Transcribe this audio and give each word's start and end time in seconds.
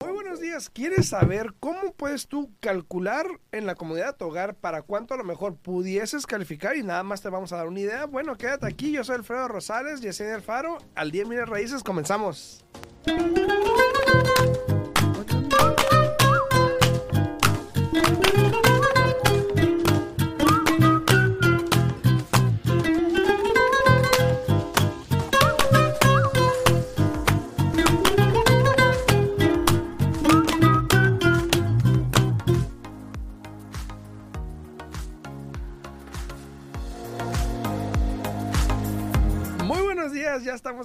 Muy 0.00 0.12
buenos 0.12 0.40
días. 0.40 0.70
¿Quieres 0.70 1.08
saber 1.08 1.54
cómo 1.60 1.92
puedes 1.96 2.26
tú 2.26 2.50
calcular 2.58 3.26
en 3.52 3.66
la 3.66 3.76
comodidad 3.76 4.06
de 4.08 4.12
tu 4.14 4.24
hogar 4.24 4.56
para 4.56 4.82
cuánto 4.82 5.14
a 5.14 5.18
lo 5.18 5.24
mejor 5.24 5.54
pudieses 5.54 6.26
calificar 6.26 6.76
y 6.76 6.82
nada 6.82 7.04
más 7.04 7.22
te 7.22 7.28
vamos 7.28 7.52
a 7.52 7.58
dar 7.58 7.68
una 7.68 7.78
idea? 7.78 8.06
Bueno, 8.06 8.36
quédate 8.36 8.66
aquí. 8.66 8.90
Yo 8.90 9.04
soy 9.04 9.16
Alfredo 9.16 9.46
Rosales, 9.46 10.00
Yesenia 10.00 10.34
Alfaro. 10.34 10.78
Al 10.96 11.12
día 11.12 11.24
Mire 11.24 11.46
Raíces, 11.46 11.84
comenzamos. 11.84 12.64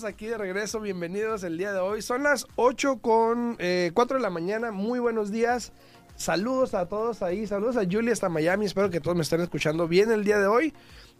Aquí 0.03 0.25
de 0.25 0.37
regreso, 0.37 0.81
bienvenidos 0.81 1.43
el 1.43 1.57
día 1.57 1.71
de 1.71 1.79
hoy. 1.79 2.01
Son 2.01 2.21
las 2.21 2.47
8 2.57 2.97
con 2.97 3.55
eh, 3.59 3.91
4 3.93 4.17
de 4.17 4.21
la 4.21 4.29
mañana, 4.29 4.71
muy 4.71 4.99
buenos 4.99 5.31
días. 5.31 5.71
Saludos 6.17 6.73
a 6.73 6.87
todos 6.87 7.21
ahí, 7.21 7.47
saludos 7.47 7.77
a 7.77 7.85
Julia 7.89 8.11
hasta 8.11 8.27
Miami, 8.27 8.65
espero 8.65 8.89
que 8.89 8.99
todos 8.99 9.15
me 9.15 9.23
estén 9.23 9.39
escuchando 9.39 9.87
bien 9.87 10.11
el 10.11 10.25
día 10.25 10.37
de 10.37 10.47
hoy 10.47 10.73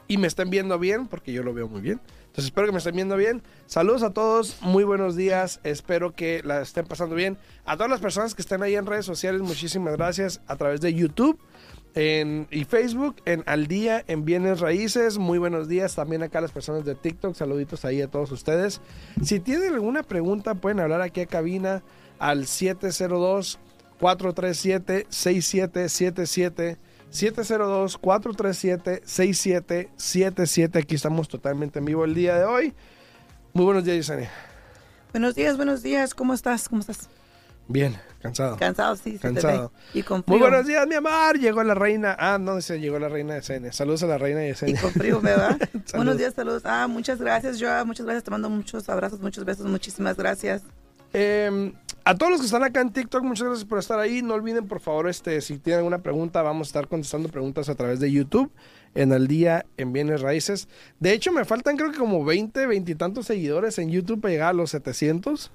y 0.10 0.18
me 0.18 0.28
estén 0.28 0.50
viendo 0.50 0.78
bien, 0.78 1.08
porque 1.08 1.32
yo 1.32 1.42
lo 1.42 1.54
veo 1.54 1.70
muy 1.70 1.80
bien. 1.80 2.02
Entonces 2.26 2.46
espero 2.46 2.68
que 2.68 2.74
me 2.74 2.80
estén 2.80 2.96
viendo 2.96 3.16
bien. 3.16 3.44
Saludos 3.66 4.04
a 4.04 4.12
todos, 4.12 4.58
muy 4.62 4.84
buenos 4.84 5.16
días, 5.16 5.62
espero 5.64 6.14
que 6.14 6.42
la 6.44 6.62
estén 6.62 6.86
pasando 6.86 7.16
bien. 7.16 7.38
A 7.64 7.78
todas 7.78 7.90
las 7.90 8.02
personas 8.02 8.36
que 8.36 8.42
estén 8.42 8.62
ahí 8.62 8.76
en 8.76 8.86
redes 8.86 9.06
sociales, 9.06 9.42
muchísimas 9.42 9.96
gracias 9.96 10.42
a 10.48 10.58
través 10.58 10.82
de 10.82 10.94
YouTube 10.94 11.40
en, 11.96 12.48
y 12.52 12.66
Facebook, 12.66 13.16
en 13.26 13.44
Al 13.46 13.68
Día, 13.68 14.04
en 14.08 14.26
Bienes 14.26 14.60
Raíces. 14.60 15.18
Muy 15.18 15.40
buenos 15.40 15.68
días 15.68 15.96
también 15.96 16.24
acá 16.24 16.42
las 16.42 16.52
personas 16.52 16.86
de 16.86 16.94
TikTok. 16.94 17.34
Saluditos 17.36 17.86
ahí 17.86 18.02
a 18.02 18.08
todos 18.08 18.32
ustedes. 18.32 18.82
Si 19.24 19.40
tienen 19.40 19.74
alguna 19.74 20.04
pregunta, 20.04 20.56
pueden 20.56 20.82
hablar 20.82 21.02
aquí 21.02 21.22
a 21.22 21.26
cabina 21.26 21.84
al 22.20 22.46
702 22.46 23.60
437 24.00 25.08
6777 25.10 26.78
702 27.10 27.98
437 27.98 29.02
6777. 29.06 30.80
Aquí 30.80 30.96
estamos 30.96 31.30
totalmente 31.30 31.80
en 31.80 31.86
vivo 31.86 32.04
el 32.04 32.14
día 32.14 32.38
de 32.38 32.44
hoy. 32.44 32.74
Muy 33.54 33.64
buenos 33.64 33.86
días, 33.86 33.96
Yesenia. 33.96 34.30
Buenos 35.14 35.34
días, 35.34 35.56
buenos 35.56 35.82
días. 35.82 36.14
¿Cómo 36.14 36.34
estás? 36.34 36.68
¿Cómo 36.68 36.82
estás? 36.82 37.08
Bien, 37.68 37.96
cansado. 38.22 38.58
Cansado, 38.58 38.96
sí. 38.96 39.14
se 39.14 39.20
te 39.20 39.28
ve. 39.30 39.34
Cansado. 39.34 39.72
Y 39.94 40.04
con 40.04 40.24
Muy 40.28 40.38
frío. 40.38 40.50
buenos 40.50 40.68
días, 40.68 40.88
mi 40.88 40.96
amor. 40.96 41.40
Llegó 41.40 41.64
la 41.64 41.74
reina. 41.74 42.16
Ah, 42.20 42.38
no, 42.40 42.62
se 42.62 42.80
llegó 42.80 43.00
la 43.00 43.10
reina 43.10 43.34
de 43.34 43.40
Yesenia. 43.42 43.72
Saludos 43.74 44.04
a 44.04 44.08
la 44.08 44.18
reina 44.18 44.42
de 44.42 44.48
Y 44.48 44.52
Yesenia. 44.52 44.82
con 44.82 44.92
frío, 44.92 45.20
¿verdad? 45.22 45.58
Buenos 45.96 46.18
días, 46.18 46.34
saludos. 46.36 46.62
Ah, 46.66 46.88
muchas 46.88 47.20
gracias, 47.20 47.60
Joa. 47.60 47.84
Muchas 47.86 48.06
gracias. 48.06 48.24
Te 48.24 48.32
mando 48.32 48.50
muchos 48.50 48.88
abrazos, 48.90 49.20
muchos 49.20 49.46
besos. 49.46 49.66
Muchísimas 49.66 50.16
gracias. 50.18 50.64
Eh, 51.14 51.72
a 52.04 52.14
todos 52.16 52.32
los 52.32 52.42
que 52.42 52.46
están 52.46 52.64
acá 52.64 52.82
en 52.82 52.92
TikTok, 52.92 53.24
muchas 53.24 53.48
gracias 53.48 53.66
por 53.68 53.80
estar 53.80 54.00
ahí. 54.00 54.22
No 54.22 54.34
olviden, 54.34 54.68
por 54.68 54.80
favor, 54.82 55.08
este, 55.10 55.40
si 55.42 55.58
tienen 55.58 55.80
alguna 55.80 56.00
pregunta, 56.00 56.42
vamos 56.42 56.68
a 56.68 56.70
estar 56.70 56.88
contestando 56.88 57.30
preguntas 57.30 57.70
a 57.70 57.76
través 57.76 58.00
de 58.00 58.12
YouTube 58.12 58.52
en 58.96 59.12
el 59.14 59.28
día 59.28 59.66
en 59.78 59.92
Bienes 59.94 60.22
Raíces. 60.22 60.68
De 61.00 61.14
hecho, 61.14 61.32
me 61.32 61.46
faltan 61.46 61.78
creo 61.78 61.92
que 61.92 61.98
como 61.98 62.24
20, 62.26 62.68
20 62.68 62.92
y 62.92 62.96
tantos 62.96 63.26
seguidores 63.28 63.80
en 63.80 63.90
YouTube 63.90 64.22
para 64.22 64.34
llegar 64.34 64.50
a 64.50 64.54
los 64.54 64.72
700. 64.72 65.52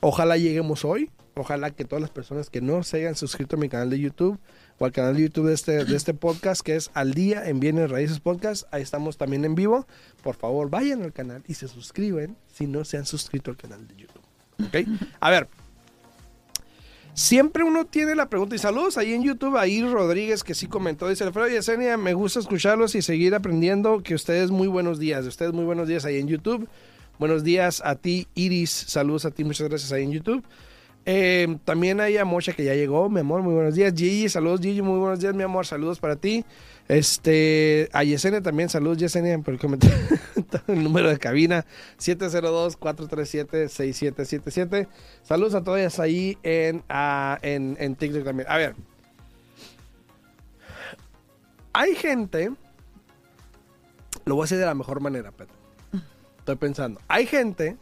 Ojalá 0.00 0.36
lleguemos 0.36 0.84
hoy. 0.84 1.10
Ojalá 1.34 1.70
que 1.70 1.84
todas 1.84 2.00
las 2.00 2.10
personas 2.10 2.50
que 2.50 2.60
no 2.60 2.82
se 2.82 2.98
hayan 2.98 3.14
suscrito 3.14 3.56
a 3.56 3.58
mi 3.58 3.68
canal 3.68 3.90
de 3.90 4.00
YouTube 4.00 4.38
o 4.78 4.84
al 4.84 4.92
canal 4.92 5.14
de 5.14 5.22
YouTube 5.22 5.46
de 5.46 5.54
este, 5.54 5.84
de 5.84 5.96
este 5.96 6.12
podcast, 6.12 6.62
que 6.62 6.74
es 6.74 6.90
Al 6.94 7.14
Día 7.14 7.48
en 7.48 7.60
Bienes 7.60 7.90
Raíces 7.90 8.18
Podcast, 8.18 8.64
ahí 8.72 8.82
estamos 8.82 9.18
también 9.18 9.44
en 9.44 9.54
vivo. 9.54 9.86
Por 10.22 10.34
favor, 10.34 10.68
vayan 10.68 11.02
al 11.02 11.12
canal 11.12 11.44
y 11.46 11.54
se 11.54 11.68
suscriben 11.68 12.36
si 12.52 12.66
no 12.66 12.84
se 12.84 12.96
han 12.96 13.06
suscrito 13.06 13.52
al 13.52 13.56
canal 13.56 13.86
de 13.86 13.94
YouTube. 13.94 14.22
¿Ok? 14.66 15.00
A 15.20 15.30
ver. 15.30 15.48
Siempre 17.14 17.64
uno 17.64 17.84
tiene 17.84 18.14
la 18.14 18.28
pregunta, 18.28 18.54
y 18.54 18.58
saludos 18.58 18.96
ahí 18.96 19.12
en 19.12 19.24
YouTube 19.24 19.56
a 19.56 19.66
Ir 19.66 19.90
Rodríguez, 19.90 20.44
que 20.44 20.54
sí 20.54 20.68
comentó, 20.68 21.08
dice 21.08 21.24
Alfredo 21.24 21.48
Yesenia, 21.48 21.96
me 21.96 22.14
gusta 22.14 22.38
escucharlos 22.38 22.94
y 22.94 23.02
seguir 23.02 23.34
aprendiendo, 23.34 24.04
que 24.04 24.14
ustedes 24.14 24.52
muy 24.52 24.68
buenos 24.68 25.00
días, 25.00 25.26
ustedes 25.26 25.52
muy 25.52 25.64
buenos 25.64 25.88
días 25.88 26.04
ahí 26.04 26.18
en 26.18 26.28
YouTube. 26.28 26.68
Buenos 27.18 27.42
días 27.42 27.82
a 27.84 27.96
ti, 27.96 28.28
Iris, 28.36 28.70
saludos 28.70 29.24
a 29.24 29.32
ti, 29.32 29.42
muchas 29.42 29.68
gracias 29.68 29.90
ahí 29.90 30.04
en 30.04 30.12
YouTube. 30.12 30.44
Eh, 31.04 31.58
también 31.64 32.00
hay 32.00 32.16
a 32.16 32.24
Mocha 32.24 32.52
que 32.52 32.62
ya 32.62 32.74
llegó, 32.74 33.10
mi 33.10 33.18
amor, 33.20 33.42
muy 33.42 33.54
buenos 33.54 33.74
días. 33.74 33.92
Gigi, 33.92 34.28
saludos 34.28 34.60
Gigi, 34.60 34.82
muy 34.82 35.00
buenos 35.00 35.18
días, 35.18 35.34
mi 35.34 35.42
amor, 35.42 35.66
saludos 35.66 35.98
para 35.98 36.14
ti. 36.14 36.44
Este, 36.86 37.88
a 37.92 38.04
Yesenia 38.04 38.40
también, 38.40 38.68
saludos 38.68 38.98
Yesenia 38.98 39.36
por 39.40 39.54
el 39.54 39.58
comentario. 39.58 39.98
el 40.68 40.84
número 40.84 41.08
de 41.08 41.18
cabina 41.18 41.66
702-437-6777. 41.98 44.86
Saludos 45.24 45.56
a 45.56 45.64
todas 45.64 45.98
ahí 45.98 46.38
en, 46.44 46.84
en, 47.42 47.76
en 47.80 47.96
TikTok 47.96 48.22
también. 48.22 48.48
A 48.48 48.58
ver, 48.58 48.76
hay 51.72 51.96
gente, 51.96 52.52
lo 54.24 54.36
voy 54.36 54.42
a 54.42 54.44
decir 54.44 54.58
de 54.58 54.66
la 54.66 54.74
mejor 54.74 55.00
manera, 55.00 55.32
Pedro. 55.32 55.57
Estoy 56.48 56.66
pensando, 56.66 56.98
hay 57.08 57.26
gente 57.26 57.76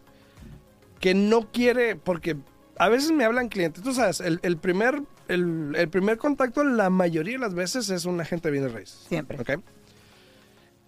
que 0.99 1.15
no 1.15 1.53
quiere, 1.53 1.95
porque 1.95 2.37
a 2.79 2.89
veces 2.89 3.13
me 3.13 3.23
hablan 3.23 3.49
clientes, 3.49 3.81
tú 3.81 3.95
sabes, 3.95 4.19
el, 4.19 4.41
el 4.43 4.57
primer, 4.57 5.03
el, 5.29 5.73
el 5.77 5.89
primer 5.89 6.19
contacto 6.19 6.65
la 6.65 6.91
mayoría 6.91 7.35
de 7.35 7.39
las 7.39 7.55
veces 7.55 7.91
es 7.91 8.07
un 8.07 8.21
agente 8.21 8.49
de 8.49 8.53
bienes 8.53 8.73
raíces. 8.73 9.07
Siempre. 9.09 9.41
¿ok? 9.41 9.63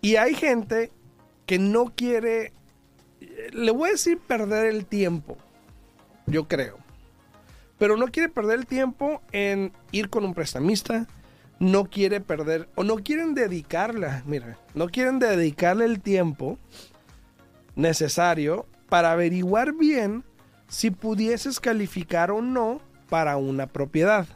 Y 0.01 0.17
hay 0.17 0.35
gente 0.35 0.91
que 1.47 1.61
no 1.61 1.93
quiere, 1.95 2.53
le 3.53 3.71
voy 3.71 3.91
a 3.91 3.93
decir 3.93 4.19
perder 4.19 4.67
el 4.67 4.85
tiempo, 4.85 5.39
yo 6.27 6.49
creo. 6.49 6.79
Pero 7.79 7.97
no 7.97 8.09
quiere 8.09 8.29
perder 8.29 8.59
el 8.59 8.67
tiempo 8.67 9.23
en 9.31 9.71
ir 9.93 10.11
con 10.11 10.25
un 10.25 10.35
prestamista, 10.35 11.07
no 11.61 11.85
quiere 11.85 12.21
perder, 12.21 12.69
o 12.75 12.83
no 12.83 12.97
quieren 12.97 13.35
dedicarla, 13.35 14.25
mira, 14.27 14.59
no 14.75 14.89
quieren 14.89 15.21
dedicarle 15.21 15.85
el 15.85 16.01
tiempo 16.01 16.59
necesario 17.79 18.67
para 18.89 19.13
averiguar 19.13 19.73
bien 19.73 20.25
si 20.69 20.91
pudieses 20.91 21.61
calificar 21.61 22.31
o 22.31 22.43
no 22.43 22.83
para 23.09 23.39
una 23.39 23.67
propiedad. 23.67 24.27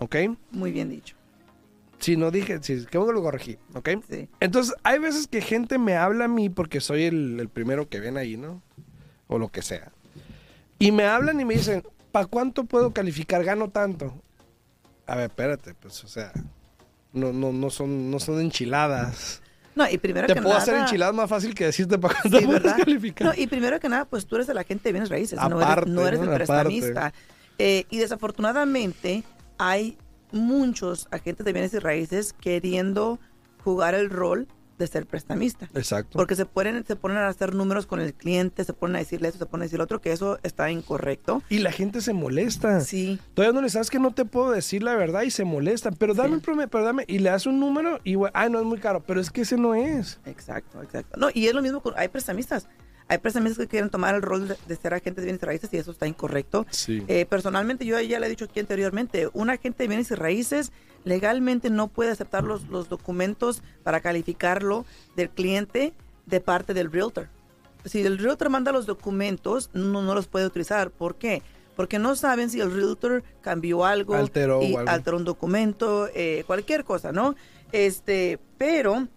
¿Ok? 0.00 0.16
Muy 0.50 0.72
bien 0.72 0.88
dicho. 0.88 1.14
Si 2.00 2.16
no 2.16 2.32
dije, 2.32 2.58
si, 2.62 2.84
que 2.86 2.98
lo 2.98 3.22
corregí, 3.22 3.58
¿ok? 3.74 3.90
Sí. 4.10 4.28
Entonces, 4.40 4.74
hay 4.82 4.98
veces 4.98 5.28
que 5.28 5.40
gente 5.40 5.78
me 5.78 5.94
habla 5.94 6.24
a 6.24 6.28
mí 6.28 6.48
porque 6.48 6.80
soy 6.80 7.04
el, 7.04 7.38
el 7.38 7.48
primero 7.48 7.88
que 7.88 8.00
ven 8.00 8.16
ahí, 8.16 8.36
¿no? 8.36 8.60
O 9.28 9.38
lo 9.38 9.50
que 9.50 9.62
sea. 9.62 9.92
Y 10.80 10.90
me 10.90 11.04
hablan 11.04 11.40
y 11.40 11.44
me 11.44 11.54
dicen, 11.54 11.84
¿para 12.10 12.26
cuánto 12.26 12.64
puedo 12.64 12.92
calificar? 12.92 13.44
Gano 13.44 13.70
tanto. 13.70 14.20
A 15.06 15.14
ver, 15.14 15.26
espérate, 15.26 15.74
pues, 15.74 16.02
o 16.02 16.08
sea, 16.08 16.32
no, 17.12 17.32
no, 17.32 17.52
no, 17.52 17.70
son, 17.70 18.10
no 18.10 18.18
son 18.18 18.40
enchiladas. 18.40 19.41
No, 19.74 19.88
y 19.90 19.96
primero 19.98 20.26
Te 20.26 20.34
que 20.34 20.40
puedo 20.42 20.54
nada. 20.54 20.62
hacer 20.62 20.76
enchiladas 20.76 21.14
más 21.14 21.30
fácil 21.30 21.54
que 21.54 21.64
decirte 21.66 21.98
para 21.98 22.14
cuánto 22.20 22.38
Sí, 22.38 22.44
puedes 22.46 22.72
calificar. 22.74 23.26
No, 23.28 23.34
y 23.42 23.46
primero 23.46 23.80
que 23.80 23.88
nada, 23.88 24.04
pues 24.04 24.26
tú 24.26 24.36
eres 24.36 24.48
el 24.50 24.58
agente 24.58 24.88
de 24.88 24.92
bienes 24.92 25.08
raíces, 25.08 25.38
no 25.38 25.44
Aparte, 25.58 25.82
eres, 25.82 25.94
no 25.94 26.06
eres 26.06 26.20
¿no? 26.20 26.24
el 26.26 26.42
Aparte. 26.42 26.46
prestamista. 26.46 27.12
Eh, 27.58 27.84
y 27.90 27.98
desafortunadamente 27.98 29.22
hay 29.58 29.96
muchos 30.30 31.08
agentes 31.10 31.44
de 31.46 31.52
bienes 31.52 31.72
y 31.74 31.78
raíces 31.78 32.32
queriendo 32.32 33.18
jugar 33.64 33.94
el 33.94 34.10
rol 34.10 34.48
de 34.82 34.88
ser 34.88 35.06
prestamista. 35.06 35.68
Exacto. 35.74 36.18
Porque 36.18 36.34
se 36.36 36.44
ponen, 36.46 36.84
se 36.86 36.96
ponen 36.96 37.18
a 37.18 37.28
hacer 37.28 37.54
números 37.54 37.86
con 37.86 38.00
el 38.00 38.12
cliente, 38.14 38.64
se 38.64 38.72
ponen 38.72 38.96
a 38.96 38.98
decirle 38.98 39.28
esto, 39.28 39.38
se 39.38 39.46
ponen 39.46 39.62
a 39.62 39.64
decir 39.66 39.78
lo 39.78 39.84
otro, 39.84 40.00
que 40.00 40.12
eso 40.12 40.38
está 40.42 40.70
incorrecto. 40.70 41.42
Y 41.48 41.58
la 41.58 41.72
gente 41.72 42.00
se 42.00 42.12
molesta. 42.12 42.80
Sí, 42.80 43.18
Todavía 43.34 43.54
no 43.54 43.62
le 43.62 43.70
sabes 43.70 43.90
que 43.90 43.98
no 43.98 44.12
te 44.12 44.24
puedo 44.24 44.50
decir 44.50 44.82
la 44.82 44.94
verdad 44.94 45.22
y 45.22 45.30
se 45.30 45.44
molestan. 45.44 45.94
Pero 45.98 46.14
dame 46.14 46.28
Sí. 46.30 46.34
un 46.34 46.40
promedio, 46.40 46.68
pero 46.68 46.84
dame. 46.84 47.04
Y 47.08 47.18
le 47.18 47.30
das 47.30 47.46
un 47.46 47.58
número 47.60 48.00
y, 48.04 48.16
ay, 48.34 48.50
no 48.50 48.58
es 48.58 48.64
muy 48.64 48.78
caro. 48.78 49.02
Pero 49.06 49.20
es 49.20 49.30
que 49.30 49.42
ese 49.42 49.56
no 49.56 49.74
es. 49.74 50.18
exacto, 50.26 50.82
exacto. 50.82 51.18
No, 51.18 51.28
y 51.32 51.46
es 51.46 51.54
lo 51.54 51.62
mismo 51.62 51.80
con, 51.80 51.94
hay 51.96 52.08
prestamistas. 52.08 52.66
Hay 53.08 53.18
prestamistas 53.18 53.58
que 53.58 53.68
quieren 53.68 53.90
tomar 53.90 54.14
el 54.14 54.22
rol 54.22 54.48
de, 54.48 54.56
de 54.66 54.76
ser 54.76 54.94
agentes 54.94 55.16
de 55.16 55.24
bienes 55.26 55.42
y 55.42 55.46
raíces 55.46 55.70
y 55.72 55.76
eso 55.76 55.90
está 55.90 56.06
incorrecto. 56.06 56.64
Sí. 56.70 57.02
Eh, 57.08 57.26
personalmente, 57.26 57.84
yo 57.84 58.00
ya 58.00 58.18
le 58.18 58.26
he 58.26 58.30
dicho 58.30 58.46
aquí 58.46 58.60
anteriormente, 58.60 59.28
un 59.34 59.50
agente 59.50 59.82
de 59.84 59.88
bienes 59.88 60.10
y 60.10 60.14
raíces 60.14 60.72
legalmente 61.04 61.70
no 61.70 61.88
puede 61.88 62.10
aceptar 62.10 62.44
los, 62.44 62.68
los 62.68 62.88
documentos 62.88 63.62
para 63.82 64.00
calificarlo 64.00 64.84
del 65.16 65.30
cliente 65.30 65.92
de 66.26 66.40
parte 66.40 66.74
del 66.74 66.90
realtor. 66.92 67.28
Si 67.84 68.00
el 68.02 68.18
realtor 68.18 68.48
manda 68.48 68.72
los 68.72 68.86
documentos, 68.86 69.70
no, 69.72 70.02
no 70.02 70.14
los 70.14 70.28
puede 70.28 70.46
utilizar. 70.46 70.90
¿Por 70.90 71.16
qué? 71.16 71.42
Porque 71.74 71.98
no 71.98 72.14
saben 72.14 72.50
si 72.50 72.60
el 72.60 72.72
realtor 72.72 73.24
cambió 73.40 73.84
algo, 73.84 74.14
Alteró 74.14 74.62
y 74.62 74.76
algo. 74.76 74.90
alteró 74.90 75.16
un 75.16 75.24
documento, 75.24 76.08
eh, 76.14 76.44
cualquier 76.46 76.84
cosa, 76.84 77.12
¿no? 77.12 77.34
Este, 77.72 78.38
pero, 78.58 79.08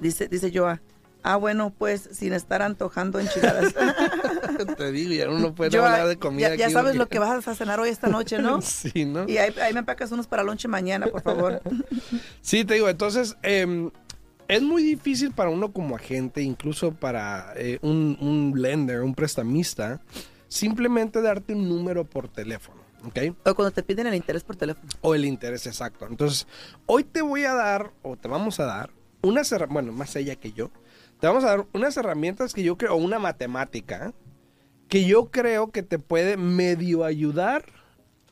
dice, 0.00 0.28
dice 0.28 0.50
Joa, 0.52 0.82
Ah, 1.24 1.36
bueno, 1.36 1.72
pues 1.76 2.08
sin 2.12 2.32
estar 2.32 2.62
antojando 2.62 3.20
enchiladas. 3.20 3.72
Te 4.76 4.90
digo, 4.92 5.12
ya 5.12 5.28
uno 5.28 5.38
no 5.38 5.54
puede 5.54 5.70
Yo, 5.70 5.84
hablar 5.84 6.08
de 6.08 6.18
comida 6.18 6.48
ya, 6.50 6.54
ya 6.56 6.64
aquí 6.66 6.72
sabes 6.72 6.90
porque- 6.90 6.98
lo 6.98 7.08
que 7.08 7.18
vas 7.20 7.46
a 7.46 7.54
cenar 7.54 7.78
hoy 7.80 7.90
esta 7.90 8.08
noche, 8.08 8.38
¿no? 8.38 8.60
sí, 8.62 9.04
¿no? 9.04 9.28
Y 9.28 9.38
ahí, 9.38 9.54
ahí 9.60 9.72
me 9.72 9.80
empacas 9.80 10.10
unos 10.10 10.26
para 10.26 10.42
lonche 10.42 10.66
mañana, 10.68 11.06
por 11.06 11.22
favor. 11.22 11.60
Sí, 12.40 12.64
te 12.64 12.74
digo, 12.74 12.88
entonces 12.88 13.36
em, 13.42 13.90
es 14.48 14.62
muy 14.62 14.82
difícil 14.82 15.30
para 15.30 15.48
uno 15.50 15.72
como 15.72 15.94
agente, 15.94 16.42
incluso 16.42 16.92
para 16.92 17.52
eh, 17.56 17.78
un, 17.82 18.18
un 18.20 18.60
lender, 18.60 19.00
un 19.02 19.14
prestamista, 19.14 20.00
simplemente 20.48 21.22
darte 21.22 21.54
un 21.54 21.68
número 21.68 22.04
por 22.04 22.28
teléfono, 22.28 22.82
¿ok? 23.04 23.36
o 23.46 23.54
cuando 23.54 23.70
te 23.70 23.82
piden 23.84 24.08
el 24.08 24.14
interés 24.16 24.42
por 24.42 24.56
teléfono. 24.56 24.88
O 25.02 25.14
el 25.14 25.24
interés 25.24 25.66
exacto. 25.68 26.04
Entonces, 26.08 26.46
hoy 26.86 27.04
te 27.04 27.22
voy 27.22 27.44
a 27.44 27.54
dar, 27.54 27.92
o 28.02 28.16
te 28.16 28.26
vamos 28.28 28.58
a 28.58 28.64
dar, 28.64 28.90
unas 29.22 29.50
herramientas, 29.52 29.72
bueno, 29.84 29.92
más 29.96 30.16
ella 30.16 30.34
que 30.34 30.52
yo, 30.52 30.70
te 31.22 31.28
vamos 31.28 31.44
a 31.44 31.50
dar 31.50 31.66
unas 31.72 31.96
herramientas 31.96 32.52
que 32.52 32.64
yo 32.64 32.76
creo, 32.76 32.94
o 32.94 32.96
una 32.96 33.20
matemática, 33.20 34.12
que 34.88 35.04
yo 35.04 35.30
creo 35.30 35.70
que 35.70 35.84
te 35.84 36.00
puede 36.00 36.36
medio 36.36 37.04
ayudar 37.04 37.64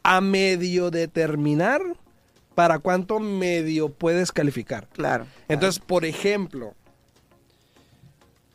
a 0.03 0.21
medio 0.21 0.91
determinar 0.91 1.83
para 2.57 2.81
cuánto 2.81 3.21
medio 3.21 3.91
puedes 3.91 4.33
calificar. 4.33 4.89
Claro. 4.89 5.29
Entonces, 5.47 5.79
por 5.79 6.05
ejemplo, 6.05 6.75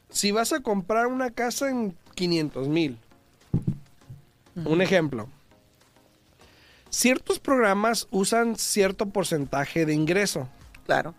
si 0.10 0.32
vas 0.32 0.52
a 0.52 0.60
comprar 0.60 1.08
una 1.08 1.32
casa 1.32 1.70
en 1.70 1.96
500 2.14 2.68
mil, 2.68 2.98
un 4.66 4.82
ejemplo, 4.82 5.30
ciertos 6.90 7.40
programas 7.40 8.10
usan 8.12 8.58
cierto 8.58 9.06
porcentaje 9.06 9.86
de 9.86 9.94
ingreso. 9.94 10.50
Claro. 10.86 11.16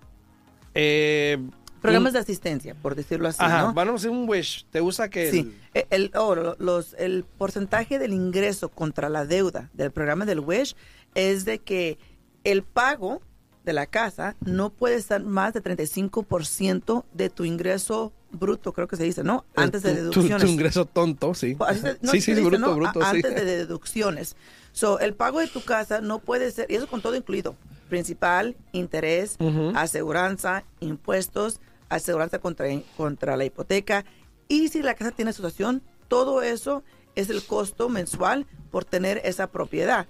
Eh, 0.75 1.39
Programas 1.87 2.13
de 2.13 2.19
asistencia, 2.21 2.75
por 2.75 2.95
decirlo 2.95 3.29
así, 3.29 3.39
Ajá, 3.43 3.63
¿no? 3.63 3.75
vamos 3.75 3.93
a 3.95 3.97
hacer 3.97 4.11
un 4.11 4.29
wish. 4.29 4.67
Te 4.71 4.81
usa 4.81 5.09
que... 5.09 5.31
Sí, 5.31 5.55
el, 5.75 5.87
el- 5.91 6.11
oh, 6.17 6.35
los, 6.59 6.95
el 6.99 7.25
porcentaje 7.25 7.99
del 7.99 8.13
ingreso 8.13 8.69
contra 8.69 9.09
la 9.09 9.25
deuda 9.25 9.71
del 9.75 9.91
programa 9.91 10.25
del 10.27 10.41
WISH 10.41 10.75
es 11.15 11.45
de 11.45 11.59
que 11.59 11.99
el 12.45 12.63
pago 12.63 13.21
de 13.65 13.73
la 13.73 13.87
casa 13.87 14.37
no 14.45 14.71
puede 14.71 15.01
ser 15.03 15.23
más 15.25 15.53
de 15.53 15.61
35% 15.63 17.05
de 17.15 17.31
tu 17.31 17.45
ingreso 17.45 18.13
bruto, 18.31 18.73
creo 18.73 18.87
que 18.87 18.97
se 18.97 19.05
dice, 19.05 19.25
¿no? 19.25 19.45
el- 19.57 19.65
Antes 19.65 19.83
de 19.83 19.91
tu- 19.91 19.97
tu- 19.97 20.01
deducciones. 20.21 20.43
Tu, 20.47 20.53
ingreso 20.53 20.85
tonto, 20.85 21.35
sí. 21.35 21.57
Se- 21.81 21.99
no, 22.03 22.13
sí, 22.13 22.21
sí, 22.21 22.33
dice, 22.35 22.43
bruto, 22.43 22.59
¿no? 22.59 22.75
bruto, 22.77 23.01
A- 23.03 23.11
sí. 23.11 23.17
Antes 23.17 23.35
de 23.35 23.45
deducciones. 23.57 24.37
So, 24.73 24.99
el 25.01 25.15
pago 25.15 25.41
de 25.41 25.47
tu 25.47 25.63
casa 25.63 26.01
no 26.01 26.19
puede 26.19 26.51
ser, 26.51 26.71
y 26.71 26.75
eso 26.75 26.87
con 26.87 27.01
todo 27.01 27.15
incluido, 27.17 27.57
principal, 27.89 28.57
interés, 28.73 29.37
Ujú. 29.41 29.73
aseguranza, 29.75 30.65
impuestos, 30.81 31.61
aseguranza 31.89 32.39
contra, 32.39 32.67
contra 32.97 33.37
la 33.37 33.45
hipoteca, 33.45 34.05
y 34.49 34.69
si 34.69 34.83
la 34.83 34.95
casa 34.95 35.11
tiene 35.11 35.31
asociación, 35.31 35.83
todo 36.09 36.43
eso 36.43 36.83
es 37.15 37.31
el 37.31 37.45
costo 37.45 37.89
mensual 37.89 38.47
por 38.71 38.85
tener 38.85 39.21
esa 39.25 39.49
propiedad. 39.49 40.07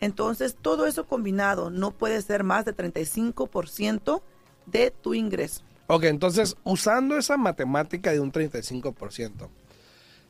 Entonces, 0.00 0.56
todo 0.60 0.86
eso 0.86 1.06
combinado 1.06 1.70
no 1.70 1.90
puede 1.90 2.22
ser 2.22 2.44
más 2.44 2.64
de 2.64 2.74
35% 2.74 4.22
de 4.66 4.90
tu 4.90 5.14
ingreso. 5.14 5.62
Ok, 5.88 6.04
entonces, 6.04 6.56
usando 6.64 7.16
esa 7.16 7.36
matemática 7.36 8.12
de 8.12 8.20
un 8.20 8.32
35%, 8.32 9.48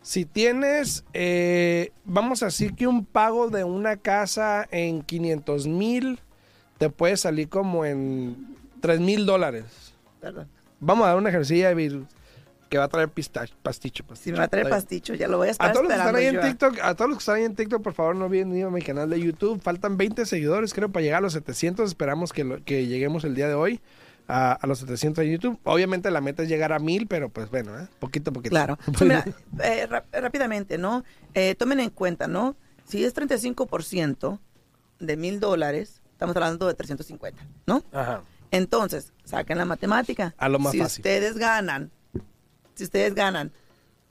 si 0.03 0.25
tienes, 0.25 1.05
eh, 1.13 1.93
vamos 2.05 2.43
a 2.43 2.47
decir 2.47 2.75
que 2.75 2.87
un 2.87 3.05
pago 3.05 3.51
de 3.51 3.65
una 3.65 3.99
casa 3.99 4.67
en 4.71 5.03
500 5.03 5.67
mil 5.67 6.21
te 6.79 6.89
puede 6.89 7.19
salir 7.19 7.51
como 7.51 7.85
en 7.85 8.57
3 8.81 9.01
mil 9.01 9.27
dólares. 9.27 9.93
¿verdad? 10.23 10.47
Vamos 10.81 11.05
a 11.05 11.09
dar 11.11 11.17
un 11.19 11.27
ejercicio 11.27 11.69
de 11.69 11.77
vir- 11.77 12.07
que 12.69 12.79
va 12.79 12.85
a 12.85 12.89
traer 12.89 13.09
pistache, 13.09 13.53
pasticho, 13.63 14.05
pasticho. 14.05 14.25
Si 14.25 14.33
me 14.33 14.39
va 14.39 14.45
a 14.45 14.49
traer 14.49 14.69
pasticho, 14.69 15.15
ya 15.15 15.27
lo 15.29 15.39
voy 15.39 15.49
a 15.49 15.51
estar 15.51 15.69
A 15.71 15.73
todos 15.73 15.85
los 15.87 15.93
que 15.93 15.99
están 15.99 16.15
ahí 16.17 16.27
en 16.27 16.35
esperando 16.37 16.61
yo. 16.61 16.71
TikTok, 16.71 16.85
a 16.89 16.95
todos 16.95 17.09
los 17.11 17.19
que 17.19 17.23
están 17.23 17.35
ahí 17.37 17.45
en 17.45 17.55
TikTok, 17.57 17.83
por 17.83 17.95
favor 17.95 18.15
no 18.17 18.27
olviden 18.27 18.55
ir 18.57 18.65
a 18.65 18.71
mi 18.71 18.81
canal 18.81 19.11
de 19.11 19.21
YouTube. 19.21 19.61
Faltan 19.61 19.97
20 19.97 20.25
seguidores, 20.25 20.73
creo, 20.73 20.89
para 20.91 21.03
llegar 21.03 21.19
a 21.19 21.23
los 21.23 21.33
700. 21.33 21.89
Esperamos 21.89 22.33
que, 22.33 22.45
lo- 22.45 22.63
que 22.65 22.87
lleguemos 22.87 23.25
el 23.25 23.35
día 23.35 23.49
de 23.49 23.55
hoy 23.55 23.81
a, 24.29 24.53
a 24.53 24.67
los 24.69 24.79
700 24.79 25.25
en 25.25 25.33
YouTube. 25.33 25.59
Obviamente 25.65 26.13
la 26.13 26.21
meta 26.21 26.45
es 26.45 26.49
llegar 26.49 26.73
a 26.73 26.79
1000, 26.79 27.09
pero 27.09 27.29
pues 27.29 27.51
bueno, 27.51 27.77
¿eh? 27.77 27.89
poquito 27.99 28.31
a 28.31 28.33
poquito. 28.33 28.51
Claro. 28.51 28.79
Mira, 29.01 29.25
eh, 29.65 29.87
rap- 29.89 30.07
rápidamente, 30.13 30.79
¿no? 30.79 31.03
Eh, 31.35 31.57
tomen 31.57 31.81
en 31.81 31.91
cuenta, 31.91 32.29
¿no? 32.29 32.55
Si 32.85 33.05
es 33.05 33.15
35% 33.17 34.39
de 35.01 35.17
mil 35.17 35.41
dólares, 35.41 36.01
estamos 36.13 36.37
hablando 36.37 36.69
de 36.69 36.75
350, 36.75 37.43
¿no? 37.67 37.83
Ajá. 37.93 38.23
Entonces, 38.51 39.13
saquen 39.25 39.59
la 39.59 39.65
matemática. 39.65 40.35
A 40.39 40.49
lo 40.49 40.59
más 40.59 40.73
si 40.73 40.79
fácil. 40.79 41.01
ustedes 41.03 41.37
ganan, 41.37 41.91
si 42.75 42.85
ustedes 42.85 43.15
ganan 43.15 43.53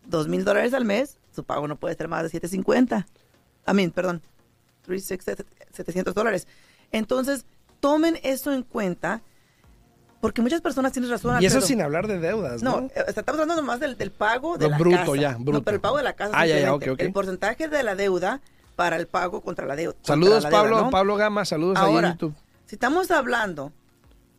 dos 0.06 0.27
mil 0.27 0.45
dólares 0.45 0.74
al 0.74 0.86
mes, 0.86 1.18
su 1.36 1.44
pago 1.44 1.68
no 1.68 1.75
puede 1.75 1.95
ser 1.95 2.07
más 2.07 2.24
de 2.24 2.30
750. 2.30 3.06
A 3.65 3.74
mí, 3.74 3.88
perdón, 3.89 4.21
360, 4.83 5.44
700 5.74 6.13
dólares. 6.13 6.47
Entonces, 6.91 7.45
tomen 7.80 8.18
eso 8.24 8.51
en 8.53 8.63
cuenta, 8.63 9.21
porque 10.21 10.42
muchas 10.42 10.62
personas 10.62 10.92
tienen 10.92 11.12
razón. 11.12 11.33
Y 11.42 11.45
eso 11.45 11.57
Alfredo. 11.57 11.68
sin 11.68 11.81
hablar 11.81 12.07
de 12.07 12.19
deudas, 12.19 12.63
¿no? 12.63 12.81
No, 12.81 12.88
eh, 12.88 13.06
estamos 13.07 13.39
hablando 13.42 13.56
nomás 13.62 13.80
del, 13.80 13.97
del 13.97 14.12
pago 14.12 14.57
de 14.57 14.65
Lo 14.65 14.71
la 14.71 14.77
bruto, 14.77 14.97
casa. 14.97 15.15
ya, 15.15 15.31
No, 15.33 15.39
bruto. 15.39 15.63
pero 15.63 15.75
el 15.75 15.81
pago 15.81 15.97
de 15.97 16.03
la 16.03 16.13
casa. 16.13 16.31
Ah, 16.35 16.45
ya, 16.47 16.56
ya, 16.56 16.59
simplemente. 16.71 16.89
ok, 16.92 16.94
ok. 16.95 17.01
El 17.01 17.12
porcentaje 17.13 17.68
de 17.68 17.83
la 17.83 17.95
deuda 17.95 18.42
para 18.75 18.95
el 18.95 19.07
pago 19.07 19.42
contra 19.42 19.65
la 19.65 19.75
deuda. 19.75 19.95
Saludos, 20.01 20.44
la 20.44 20.50
deuda, 20.50 20.62
Pablo, 20.63 20.81
¿no? 20.81 20.89
Pablo 20.89 21.15
Gama, 21.18 21.45
saludos 21.45 21.77
ahí 21.77 21.89
en 21.89 21.95
Ahora, 21.95 22.12
YouTube. 22.13 22.33
si 22.65 22.75
estamos 22.75 23.12
hablando, 23.12 23.71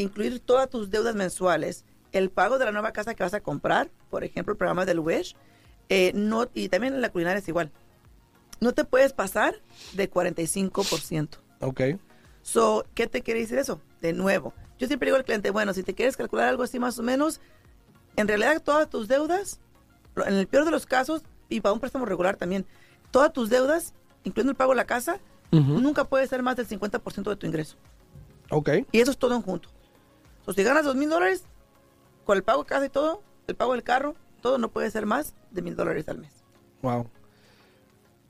incluir 0.02 0.40
todas 0.40 0.68
tus 0.68 0.90
deudas 0.90 1.14
mensuales, 1.14 1.84
el 2.12 2.30
pago 2.30 2.58
de 2.58 2.64
la 2.64 2.72
nueva 2.72 2.92
casa 2.92 3.14
que 3.14 3.22
vas 3.22 3.34
a 3.34 3.40
comprar, 3.40 3.90
por 4.10 4.24
ejemplo, 4.24 4.52
el 4.52 4.58
programa 4.58 4.84
del 4.84 5.00
Wish, 5.00 5.36
eh, 5.88 6.12
no, 6.14 6.48
y 6.54 6.68
también 6.68 6.94
en 6.94 7.00
la 7.00 7.10
culinaria 7.10 7.38
es 7.38 7.48
igual, 7.48 7.70
no 8.60 8.72
te 8.72 8.84
puedes 8.84 9.12
pasar 9.12 9.60
de 9.94 10.10
45%. 10.10 11.28
Ok. 11.60 11.80
So, 12.42 12.86
¿qué 12.94 13.06
te 13.06 13.22
quiere 13.22 13.40
decir 13.40 13.58
eso? 13.58 13.80
De 14.00 14.12
nuevo, 14.12 14.54
yo 14.78 14.86
siempre 14.86 15.06
digo 15.06 15.16
al 15.16 15.24
cliente, 15.24 15.50
bueno, 15.50 15.74
si 15.74 15.82
te 15.82 15.94
quieres 15.94 16.16
calcular 16.16 16.48
algo 16.48 16.62
así 16.62 16.78
más 16.78 16.98
o 16.98 17.02
menos, 17.02 17.40
en 18.16 18.28
realidad 18.28 18.62
todas 18.62 18.88
tus 18.88 19.08
deudas, 19.08 19.60
en 20.26 20.34
el 20.34 20.46
peor 20.46 20.64
de 20.64 20.70
los 20.70 20.86
casos, 20.86 21.22
y 21.48 21.60
para 21.60 21.72
un 21.72 21.80
préstamo 21.80 22.06
regular 22.06 22.36
también, 22.36 22.66
todas 23.10 23.32
tus 23.32 23.50
deudas, 23.50 23.94
incluyendo 24.24 24.52
el 24.52 24.56
pago 24.56 24.72
de 24.72 24.76
la 24.76 24.86
casa, 24.86 25.20
nunca 25.50 26.04
puede 26.04 26.26
ser 26.28 26.42
más 26.42 26.56
del 26.56 26.68
50% 26.68 27.28
de 27.28 27.36
tu 27.36 27.46
ingreso. 27.46 27.76
Ok. 28.50 28.70
Y 28.92 29.00
eso 29.00 29.10
es 29.10 29.18
todo 29.18 29.34
en 29.34 29.42
junto. 29.42 29.68
So, 30.50 30.54
si 30.54 30.64
ganas 30.64 30.84
dos 30.84 30.96
mil 30.96 31.08
dólares, 31.08 31.44
con 32.24 32.36
el 32.36 32.42
pago 32.42 32.64
de 32.64 32.68
casa 32.68 32.84
y 32.86 32.88
todo, 32.88 33.22
el 33.46 33.54
pago 33.54 33.70
del 33.72 33.84
carro, 33.84 34.16
todo 34.40 34.58
no 34.58 34.68
puede 34.68 34.90
ser 34.90 35.06
más 35.06 35.34
de 35.52 35.62
mil 35.62 35.76
dólares 35.76 36.08
al 36.08 36.18
mes. 36.18 36.32
Wow. 36.82 37.08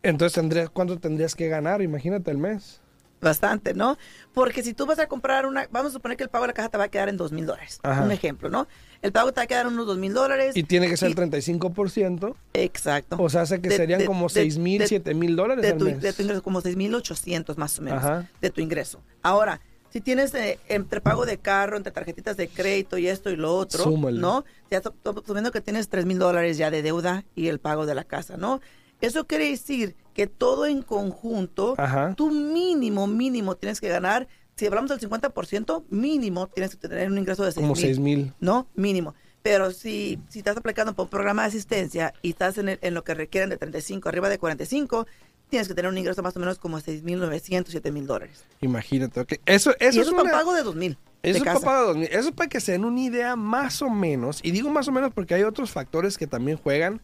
Entonces, 0.02 0.34
tendrías, 0.34 0.68
¿cuánto 0.68 0.98
tendrías 0.98 1.34
que 1.34 1.48
ganar? 1.48 1.80
Imagínate 1.80 2.30
el 2.30 2.36
mes. 2.36 2.82
Bastante, 3.22 3.72
¿no? 3.72 3.96
Porque 4.34 4.62
si 4.62 4.74
tú 4.74 4.84
vas 4.84 4.98
a 4.98 5.06
comprar 5.06 5.46
una, 5.46 5.66
vamos 5.70 5.92
a 5.92 5.94
suponer 5.94 6.18
que 6.18 6.24
el 6.24 6.28
pago 6.28 6.44
de 6.44 6.48
la 6.48 6.52
casa 6.52 6.68
te 6.68 6.76
va 6.76 6.84
a 6.84 6.88
quedar 6.88 7.08
en 7.08 7.16
dos 7.16 7.32
mil 7.32 7.46
dólares. 7.46 7.80
Un 7.84 8.10
ejemplo, 8.12 8.50
¿no? 8.50 8.68
El 9.00 9.12
pago 9.12 9.32
te 9.32 9.40
va 9.40 9.44
a 9.44 9.46
quedar 9.46 9.64
en 9.66 9.72
unos 9.72 9.86
dos 9.86 9.96
mil 9.96 10.12
dólares. 10.12 10.54
Y 10.58 10.62
tiene 10.64 10.88
que 10.88 10.98
ser 10.98 11.08
Y- 11.08 11.12
el 11.12 11.16
35%. 11.16 12.36
Exacto. 12.52 13.16
O 13.18 13.30
sea, 13.30 13.42
hace 13.42 13.62
que 13.62 13.70
De- 13.70 13.76
serían 13.78 14.00
de- 14.00 14.04
como 14.06 14.28
6 14.28 14.58
mil, 14.58 14.86
7 14.86 15.14
mil 15.14 15.36
dólares 15.36 15.62
de 15.62 15.70
al 15.72 15.78
tu, 15.78 15.86
mes. 15.86 16.02
de 16.02 16.12
tu 16.12 16.22
ingreso, 16.22 16.42
como 16.42 16.60
6.800 16.60 17.56
más 17.56 17.78
o 17.78 17.82
menos 17.82 18.04
Ajá. 18.04 18.28
de 18.42 18.50
tu 18.50 18.60
ingreso. 18.60 19.02
Ahora, 19.22 19.60
si 19.90 20.00
tienes 20.00 20.32
eh, 20.34 20.58
entre 20.68 21.00
pago 21.00 21.26
de 21.26 21.38
carro, 21.38 21.76
entre 21.76 21.92
tarjetitas 21.92 22.36
de 22.36 22.48
crédito 22.48 22.96
y 22.98 23.08
esto 23.08 23.30
y 23.30 23.36
lo 23.36 23.54
otro, 23.56 23.84
Súmale. 23.84 24.18
¿no? 24.20 24.44
Ya 24.70 24.80
subiendo 25.26 25.50
que 25.52 25.60
tienes 25.60 25.88
3 25.88 26.06
mil 26.06 26.18
dólares 26.18 26.56
ya 26.58 26.70
de 26.70 26.82
deuda 26.82 27.24
y 27.34 27.48
el 27.48 27.58
pago 27.58 27.86
de 27.86 27.94
la 27.94 28.04
casa, 28.04 28.36
¿no? 28.36 28.60
Eso 29.00 29.26
quiere 29.26 29.48
decir 29.50 29.96
que 30.14 30.26
todo 30.26 30.66
en 30.66 30.82
conjunto, 30.82 31.74
Ajá. 31.78 32.14
tú 32.16 32.30
mínimo, 32.30 33.06
mínimo 33.06 33.56
tienes 33.56 33.80
que 33.80 33.88
ganar, 33.88 34.28
si 34.56 34.66
hablamos 34.66 34.90
del 34.90 35.00
50%, 35.00 35.84
mínimo 35.88 36.48
tienes 36.48 36.76
que 36.76 36.86
tener 36.88 37.10
un 37.10 37.16
ingreso 37.18 37.44
de 37.44 37.52
6 37.52 37.62
Como 37.62 37.76
6 37.76 37.98
mil. 37.98 38.32
¿no? 38.40 38.66
Mínimo. 38.74 39.14
Pero 39.42 39.70
si, 39.70 40.18
si 40.28 40.40
estás 40.40 40.58
aplicando 40.58 40.92
por 40.92 41.04
un 41.04 41.08
programa 41.10 41.42
de 41.42 41.48
asistencia 41.48 42.12
y 42.20 42.30
estás 42.30 42.58
en, 42.58 42.68
el- 42.68 42.78
en 42.82 42.92
lo 42.92 43.04
que 43.04 43.14
requieren 43.14 43.48
de 43.48 43.56
35, 43.56 44.06
arriba 44.10 44.28
de 44.28 44.38
45, 44.38 45.06
tienes 45.50 45.68
que 45.68 45.74
tener 45.74 45.90
un 45.90 45.98
ingreso 45.98 46.22
más 46.22 46.34
o 46.36 46.40
menos 46.40 46.58
como 46.58 46.78
6.900, 46.78 47.66
7.000 47.68 48.06
dólares. 48.06 48.44
Imagínate. 48.60 49.20
ok. 49.20 49.32
Eso, 49.44 49.72
eso 49.78 49.98
y 49.98 50.00
eso 50.00 50.00
es 50.02 50.10
para 50.10 50.22
una- 50.22 50.32
pago 50.32 50.54
de 50.54 50.62
2.000 50.62 50.96
de 51.22 51.30
Eso 51.30 51.44
es, 51.44 51.60
para, 51.60 51.80
2000. 51.80 52.08
Eso 52.10 52.28
es 52.30 52.34
para 52.34 52.48
que 52.48 52.60
se 52.60 52.72
den 52.72 52.84
una 52.86 53.00
idea 53.00 53.36
más 53.36 53.82
o 53.82 53.90
menos. 53.90 54.40
Y 54.42 54.52
digo 54.52 54.70
más 54.70 54.88
o 54.88 54.92
menos 54.92 55.12
porque 55.12 55.34
hay 55.34 55.42
otros 55.42 55.70
factores 55.70 56.16
que 56.16 56.26
también 56.26 56.56
juegan. 56.56 57.02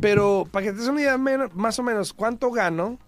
Pero 0.00 0.48
para 0.50 0.66
que 0.66 0.72
te 0.72 0.78
des 0.78 0.88
una 0.88 1.00
idea 1.02 1.16
menos- 1.18 1.54
más 1.54 1.78
o 1.78 1.82
menos 1.84 2.12
cuánto 2.12 2.50
gano, 2.50 2.98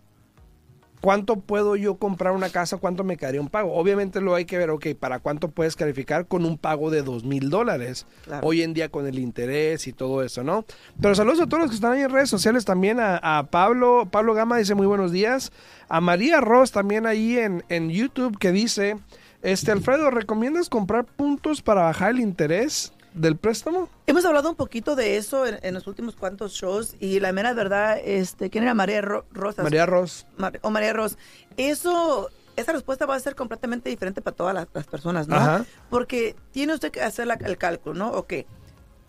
cuánto 1.06 1.36
puedo 1.36 1.76
yo 1.76 1.98
comprar 1.98 2.32
una 2.32 2.50
casa, 2.50 2.78
cuánto 2.78 3.04
me 3.04 3.16
quedaría 3.16 3.40
un 3.40 3.48
pago. 3.48 3.72
Obviamente 3.76 4.20
lo 4.20 4.34
hay 4.34 4.44
que 4.44 4.58
ver, 4.58 4.70
ok, 4.70 4.88
para 4.98 5.20
cuánto 5.20 5.52
puedes 5.52 5.76
calificar 5.76 6.26
con 6.26 6.44
un 6.44 6.58
pago 6.58 6.90
de 6.90 7.02
dos 7.02 7.22
mil 7.22 7.48
dólares. 7.48 8.06
Hoy 8.42 8.62
en 8.62 8.74
día 8.74 8.88
con 8.88 9.06
el 9.06 9.20
interés 9.20 9.86
y 9.86 9.92
todo 9.92 10.24
eso, 10.24 10.42
¿no? 10.42 10.64
Pero 11.00 11.14
saludos 11.14 11.42
a 11.42 11.46
todos 11.46 11.60
los 11.60 11.70
que 11.70 11.76
están 11.76 11.92
ahí 11.92 12.02
en 12.02 12.10
redes 12.10 12.28
sociales 12.28 12.64
también. 12.64 12.98
A, 12.98 13.18
a 13.22 13.44
Pablo, 13.44 14.08
Pablo 14.10 14.34
Gama 14.34 14.56
dice 14.56 14.74
muy 14.74 14.88
buenos 14.88 15.12
días. 15.12 15.52
A 15.88 16.00
María 16.00 16.40
Ross 16.40 16.72
también 16.72 17.06
ahí 17.06 17.38
en, 17.38 17.62
en 17.68 17.88
YouTube 17.88 18.36
que 18.36 18.50
dice, 18.50 18.96
este 19.42 19.70
Alfredo, 19.70 20.10
¿recomiendas 20.10 20.68
comprar 20.68 21.04
puntos 21.04 21.62
para 21.62 21.82
bajar 21.82 22.10
el 22.10 22.18
interés 22.18 22.92
del 23.16 23.36
préstamo? 23.36 23.88
Hemos 24.06 24.24
hablado 24.24 24.48
un 24.48 24.54
poquito 24.56 24.94
de 24.94 25.16
eso 25.16 25.46
en, 25.46 25.58
en 25.62 25.74
los 25.74 25.86
últimos 25.86 26.14
cuantos 26.16 26.52
shows 26.52 26.94
y 27.00 27.18
la 27.20 27.32
mera 27.32 27.52
verdad, 27.54 27.98
este, 28.04 28.50
¿quién 28.50 28.64
era 28.64 28.74
María 28.74 29.00
Ro- 29.00 29.24
Rosas? 29.32 29.64
María 29.64 29.86
Ross. 29.86 30.26
Mar- 30.36 30.58
o 30.62 30.70
María 30.70 30.92
Ros. 30.92 31.18
Eso, 31.56 32.30
esa 32.56 32.72
respuesta 32.72 33.06
va 33.06 33.14
a 33.16 33.20
ser 33.20 33.34
completamente 33.34 33.90
diferente 33.90 34.22
para 34.22 34.36
todas 34.36 34.54
las, 34.54 34.68
las 34.72 34.86
personas, 34.86 35.26
¿no? 35.28 35.36
Ajá. 35.36 35.64
Porque 35.90 36.36
tiene 36.52 36.74
usted 36.74 36.90
que 36.92 37.02
hacer 37.02 37.26
la- 37.26 37.34
el 37.34 37.58
cálculo, 37.58 37.94
¿no? 37.94 38.10
Ok. 38.12 38.34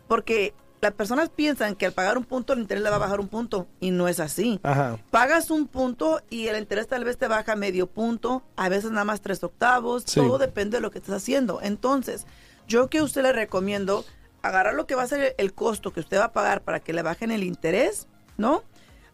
Porque 0.08 0.54
las 0.80 0.94
personas 0.94 1.30
piensan 1.30 1.76
que 1.76 1.86
al 1.88 1.92
pagar 1.92 2.18
un 2.18 2.24
punto 2.24 2.54
el 2.54 2.60
interés 2.60 2.84
le 2.84 2.90
va 2.90 2.98
a 2.98 3.00
bajar 3.00 3.20
un 3.20 3.28
punto 3.28 3.68
y 3.80 3.92
no 3.92 4.08
es 4.08 4.20
así. 4.20 4.60
Ajá. 4.64 4.98
Pagas 5.12 5.50
un 5.50 5.68
punto 5.68 6.22
y 6.30 6.48
el 6.48 6.58
interés 6.58 6.88
tal 6.88 7.04
vez 7.04 7.18
te 7.18 7.28
baja 7.28 7.56
medio 7.56 7.88
punto, 7.88 8.44
a 8.56 8.70
veces 8.70 8.92
nada 8.92 9.04
más 9.04 9.22
tres 9.22 9.44
octavos, 9.44 10.04
Sí. 10.06 10.20
todo 10.20 10.38
depende 10.38 10.78
de 10.78 10.82
lo 10.82 10.92
que 10.92 11.00
estés 11.00 11.16
haciendo. 11.16 11.60
Entonces, 11.62 12.26
yo 12.68 12.90
que 12.90 13.02
usted 13.02 13.24
le 13.24 13.34
recomiendo 13.34 14.06
agarrar 14.42 14.76
lo 14.76 14.86
que 14.86 14.96
va 14.96 15.04
a 15.04 15.08
ser 15.08 15.36
el 15.38 15.54
costo 15.54 15.92
que 15.92 16.00
usted 16.00 16.20
va 16.20 16.26
a 16.26 16.34
pagar 16.34 16.62
para 16.62 16.80
que 16.80 16.94
le 16.94 17.02
bajen 17.02 17.32
el 17.32 17.44
interés, 17.44 18.08
¿no? 18.38 18.64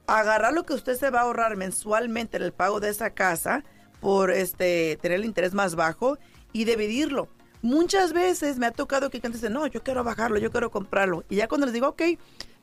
Agarrar 0.08 0.54
lo 0.54 0.66
que 0.66 0.74
usted 0.74 0.98
se 0.98 1.10
va 1.10 1.20
a 1.20 1.24
ahorrar 1.24 1.56
mensualmente 1.56 2.38
en 2.38 2.44
el 2.44 2.52
pago 2.52 2.80
de 2.80 2.90
esa 2.90 3.12
casa 3.12 3.64
por 4.02 4.32
este 4.32 4.98
tener 5.02 5.20
el 5.20 5.26
interés 5.26 5.54
más 5.54 5.76
bajo 5.76 6.18
y 6.52 6.66
dividirlo. 6.66 7.30
Muchas 7.62 8.12
veces 8.12 8.58
me 8.58 8.66
ha 8.66 8.72
tocado 8.72 9.10
que 9.10 9.22
gente 9.22 9.38
dice, 9.38 9.50
no, 9.50 9.66
yo 9.68 9.82
quiero 9.82 10.04
bajarlo, 10.04 10.38
yo 10.38 10.52
quiero 10.52 10.70
comprarlo. 10.70 11.24
Y 11.30 11.38
ya 11.38 11.48
cuando 11.48 11.66
les 11.66 11.74
digo, 11.74 11.88
ok, 11.88 12.02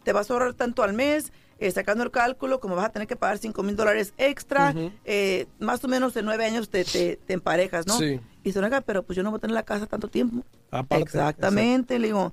te 0.02 0.12
vas 0.12 0.30
a 0.30 0.34
ahorrar 0.34 0.52
tanto 0.52 0.82
al 0.82 0.92
mes, 0.92 1.32
eh, 1.60 1.70
sacando 1.70 2.02
el 2.02 2.10
cálculo, 2.10 2.58
como 2.58 2.74
vas 2.74 2.86
a 2.86 2.88
tener 2.90 3.06
que 3.06 3.16
pagar 3.16 3.38
5 3.38 3.62
mil 3.62 3.76
dólares 3.76 4.14
extra, 4.16 4.74
eh, 5.04 5.46
más 5.58 5.84
o 5.84 5.88
menos 5.88 6.16
en 6.16 6.24
nueve 6.24 6.44
años 6.46 6.70
te, 6.70 6.84
te, 6.84 7.16
te 7.16 7.32
emparejas, 7.34 7.86
¿no? 7.86 7.96
Sí. 7.98 8.18
Y 8.42 8.52
se 8.52 8.58
oiga, 8.58 8.80
pero 8.80 9.02
pues 9.02 9.16
yo 9.16 9.22
no 9.22 9.30
voy 9.30 9.36
a 9.38 9.40
tener 9.40 9.54
la 9.54 9.62
casa 9.62 9.86
tanto 9.86 10.08
tiempo. 10.08 10.42
Aparte, 10.70 11.02
Exactamente, 11.04 11.98
le 11.98 12.06
digo, 12.08 12.32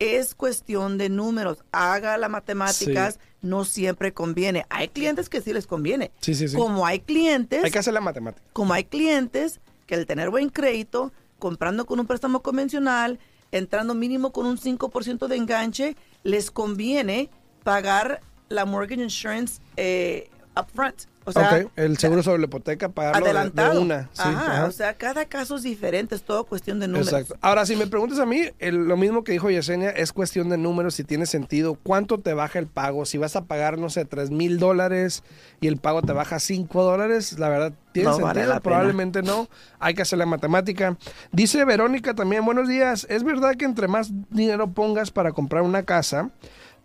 es 0.00 0.34
cuestión 0.34 0.98
de 0.98 1.08
números. 1.08 1.58
Haga 1.70 2.18
las 2.18 2.28
matemáticas, 2.28 3.20
no 3.42 3.64
siempre 3.64 4.12
conviene. 4.12 4.66
Hay 4.70 4.88
clientes 4.88 5.28
que 5.28 5.40
sí 5.40 5.52
les 5.52 5.66
conviene. 5.68 6.10
Sí, 6.20 6.34
sí, 6.34 6.48
sí. 6.48 6.56
Como 6.56 6.84
hay 6.84 6.98
clientes, 7.00 7.62
Hay 7.62 7.70
que 7.70 7.78
hacer 7.78 7.94
la 7.94 8.00
matemática. 8.00 8.44
como 8.52 8.74
hay 8.74 8.84
clientes 8.84 9.60
que 9.86 9.94
al 9.94 10.06
tener 10.06 10.30
buen 10.30 10.48
crédito, 10.48 11.12
comprando 11.38 11.86
con 11.86 12.00
un 12.00 12.06
préstamo 12.06 12.42
convencional, 12.42 13.20
entrando 13.52 13.94
mínimo 13.94 14.32
con 14.32 14.46
un 14.46 14.58
5% 14.58 15.28
de 15.28 15.36
enganche, 15.36 15.96
les 16.24 16.50
conviene 16.50 17.30
pagar 17.62 18.20
la 18.48 18.64
mortgage 18.64 19.02
insurance 19.02 19.60
eh, 19.76 20.28
upfront. 20.56 20.94
O 21.26 21.32
sea, 21.32 21.64
el 21.76 21.96
seguro 21.96 22.22
sobre 22.22 22.38
la 22.40 22.44
hipoteca, 22.44 22.90
pagarlo 22.90 23.24
de- 23.24 23.30
adelantado. 23.30 23.72
de 23.72 23.78
una. 23.78 24.02
Sí, 24.12 24.20
Ajá, 24.24 24.52
ajá. 24.56 24.64
o 24.66 24.70
sea, 24.72 24.92
cada 24.92 25.24
caso 25.24 25.56
es 25.56 25.62
diferente, 25.62 26.14
es 26.14 26.22
todo 26.22 26.44
cuestión 26.44 26.80
de 26.80 26.86
números. 26.86 27.08
Exacto. 27.08 27.38
Ahora, 27.40 27.64
si 27.64 27.76
me 27.76 27.86
preguntas 27.86 28.18
a 28.18 28.26
mí, 28.26 28.42
el- 28.58 28.86
lo 28.86 28.98
mismo 28.98 29.24
que 29.24 29.32
dijo 29.32 29.48
Yesenia, 29.48 29.88
es 29.88 30.12
cuestión 30.12 30.50
de 30.50 30.58
números, 30.58 30.96
si 30.96 31.02
tiene 31.02 31.24
sentido, 31.24 31.78
cuánto 31.82 32.20
te 32.20 32.34
baja 32.34 32.58
el 32.58 32.66
pago, 32.66 33.06
si 33.06 33.16
vas 33.16 33.36
a 33.36 33.44
pagar, 33.46 33.78
no 33.78 33.88
sé, 33.88 34.04
3 34.04 34.30
mil 34.30 34.58
dólares 34.58 35.22
y 35.62 35.66
el 35.68 35.78
pago 35.78 36.02
te 36.02 36.12
baja 36.12 36.38
5 36.38 36.82
dólares, 36.82 37.38
la 37.38 37.48
verdad, 37.48 37.72
tiene 37.92 38.10
No 38.10 38.16
sentido, 38.16 38.26
vale 38.28 38.40
la 38.42 38.46
pena. 38.46 38.60
probablemente 38.60 39.22
no, 39.22 39.48
hay 39.78 39.94
que 39.94 40.02
hacer 40.02 40.18
la 40.18 40.26
matemática. 40.26 40.98
Dice 41.32 41.64
Verónica 41.64 42.12
también, 42.12 42.44
buenos 42.44 42.68
días, 42.68 43.06
es 43.08 43.24
verdad 43.24 43.54
que 43.56 43.64
entre 43.64 43.88
más 43.88 44.10
dinero 44.28 44.70
pongas 44.72 45.10
para 45.10 45.32
comprar 45.32 45.62
una 45.62 45.84
casa, 45.84 46.28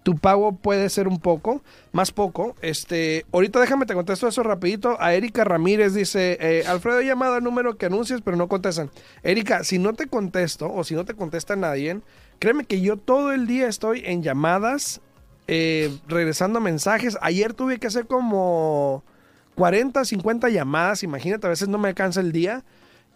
tu 0.09 0.17
pago 0.17 0.53
puede 0.53 0.89
ser 0.89 1.07
un 1.07 1.19
poco, 1.19 1.61
más 1.91 2.11
poco. 2.11 2.55
Este, 2.63 3.27
ahorita 3.31 3.59
déjame 3.59 3.85
te 3.85 3.93
contesto 3.93 4.27
eso 4.27 4.41
rapidito. 4.41 4.99
A 4.99 5.13
Erika 5.13 5.43
Ramírez 5.43 5.93
dice, 5.93 6.35
eh, 6.41 6.63
Alfredo 6.65 6.99
llamado 7.01 7.35
al 7.35 7.43
número 7.43 7.77
que 7.77 7.85
anuncias, 7.85 8.21
pero 8.21 8.35
no 8.35 8.47
contestan. 8.47 8.89
Erika, 9.21 9.63
si 9.63 9.77
no 9.77 9.93
te 9.93 10.07
contesto 10.07 10.73
o 10.73 10.83
si 10.83 10.95
no 10.95 11.05
te 11.05 11.13
contesta 11.13 11.55
nadie, 11.55 11.99
créeme 12.39 12.63
que 12.63 12.81
yo 12.81 12.97
todo 12.97 13.33
el 13.33 13.45
día 13.45 13.67
estoy 13.67 14.01
en 14.03 14.23
llamadas, 14.23 14.99
eh, 15.45 15.95
regresando 16.07 16.59
mensajes. 16.59 17.15
Ayer 17.21 17.53
tuve 17.53 17.77
que 17.77 17.85
hacer 17.85 18.07
como 18.07 19.03
40, 19.53 20.05
50 20.05 20.49
llamadas, 20.49 21.03
imagínate, 21.03 21.45
a 21.45 21.51
veces 21.51 21.67
no 21.67 21.77
me 21.77 21.89
alcanza 21.89 22.19
el 22.19 22.31
día. 22.31 22.63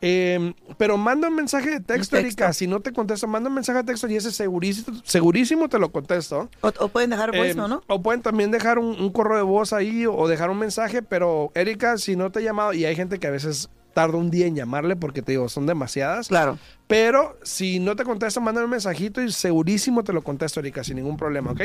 Eh, 0.06 0.54
pero 0.78 0.98
manda 0.98 1.30
un 1.30 1.36
mensaje 1.36 1.70
de 1.70 1.80
texto. 1.80 2.18
Erika. 2.18 2.52
Si 2.52 2.68
no 2.68 2.82
te 2.82 2.92
contesto, 2.92 3.26
manda 3.26 3.48
un 3.48 3.56
mensaje 3.56 3.78
de 3.80 3.86
texto 3.86 4.10
y 4.10 4.18
ese 4.18 4.34
segurísimo, 4.34 5.00
segurísimo 5.06 5.70
te 5.70 5.80
lo 5.80 5.94
contesto. 5.94 6.50
O, 6.60 6.74
o 6.78 6.88
pueden 6.90 7.12
dejar 7.12 7.32
voice, 7.32 7.52
Eh, 7.52 7.56
¿no? 7.56 7.82
O 7.88 8.02
pueden 8.02 8.22
también 8.22 8.52
dejar 8.52 8.80
un, 8.80 9.00
un 9.00 9.12
correo 9.14 9.38
de 9.38 9.44
voz 9.44 9.72
ahí 9.72 10.06
o, 10.06 10.28
dejar 10.28 10.50
un 10.50 10.60
mensaje, 10.60 11.04
pero 11.04 11.52
Erika, 11.56 11.98
si 11.98 12.18
no 12.18 12.34
te 12.34 12.42
he 12.42 12.44
llamado, 12.44 12.74
y 12.74 12.84
hay 12.84 12.98
gente 12.98 13.18
que 13.18 13.28
a 13.28 13.32
veces 13.32 13.70
tarda 13.94 14.18
un 14.18 14.30
día 14.30 14.46
en 14.46 14.56
llamarle 14.56 14.98
porque 14.98 15.22
te 15.22 15.32
digo, 15.32 15.48
son 15.48 15.68
demasiadas. 15.68 16.28
Claro. 16.28 16.58
Pero 16.88 17.38
si 17.44 17.80
no 17.80 17.96
te 17.96 18.04
contesto, 18.04 18.42
mándame 18.42 18.66
un 18.66 18.72
mensajito 18.72 19.22
y 19.22 19.32
segurísimo 19.32 20.04
te 20.04 20.12
lo 20.12 20.22
contesto, 20.22 20.60
Erika, 20.60 20.84
sin 20.84 20.98
ningún 20.98 21.16
problema, 21.16 21.52
¿ok? 21.52 21.62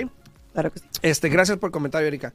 Claro 0.53 0.71
que 0.71 0.79
sí. 0.79 0.87
Este, 1.03 1.29
gracias 1.29 1.59
por 1.59 1.71
el 1.71 1.73
comentario, 1.73 2.07
Erika. 2.07 2.33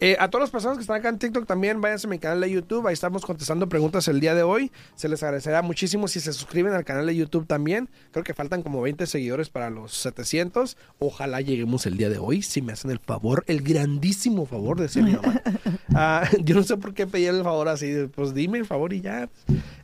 Eh, 0.00 0.16
a 0.18 0.28
todas 0.28 0.42
las 0.42 0.50
personas 0.50 0.76
que 0.76 0.82
están 0.82 0.96
acá 0.96 1.08
en 1.08 1.18
TikTok 1.18 1.46
también, 1.46 1.80
váyanse 1.80 2.06
a 2.06 2.10
mi 2.10 2.18
canal 2.18 2.40
de 2.40 2.50
YouTube. 2.50 2.86
Ahí 2.86 2.92
estamos 2.92 3.24
contestando 3.24 3.68
preguntas 3.68 4.08
el 4.08 4.20
día 4.20 4.34
de 4.34 4.42
hoy. 4.42 4.72
Se 4.96 5.08
les 5.08 5.22
agradecerá 5.22 5.62
muchísimo 5.62 6.08
si 6.08 6.20
se 6.20 6.32
suscriben 6.32 6.72
al 6.72 6.84
canal 6.84 7.06
de 7.06 7.14
YouTube 7.14 7.46
también. 7.46 7.88
Creo 8.10 8.24
que 8.24 8.34
faltan 8.34 8.62
como 8.62 8.82
20 8.82 9.06
seguidores 9.06 9.50
para 9.50 9.70
los 9.70 9.94
700. 9.94 10.76
Ojalá 10.98 11.40
lleguemos 11.40 11.86
el 11.86 11.96
día 11.96 12.08
de 12.08 12.18
hoy. 12.18 12.42
Si 12.42 12.60
me 12.60 12.72
hacen 12.72 12.90
el 12.90 12.98
favor, 12.98 13.44
el 13.46 13.62
grandísimo 13.62 14.46
favor 14.46 14.80
de 14.80 14.88
ser 14.88 15.04
mi 15.04 15.12
mamá. 15.12 15.40
Ah, 15.96 16.28
yo 16.42 16.56
no 16.56 16.64
sé 16.64 16.76
por 16.76 16.92
qué 16.92 17.06
pedir 17.06 17.28
el 17.28 17.44
favor 17.44 17.68
así. 17.68 18.08
Pues 18.12 18.34
dime 18.34 18.58
el 18.58 18.66
favor 18.66 18.92
y 18.92 19.00
ya. 19.00 19.28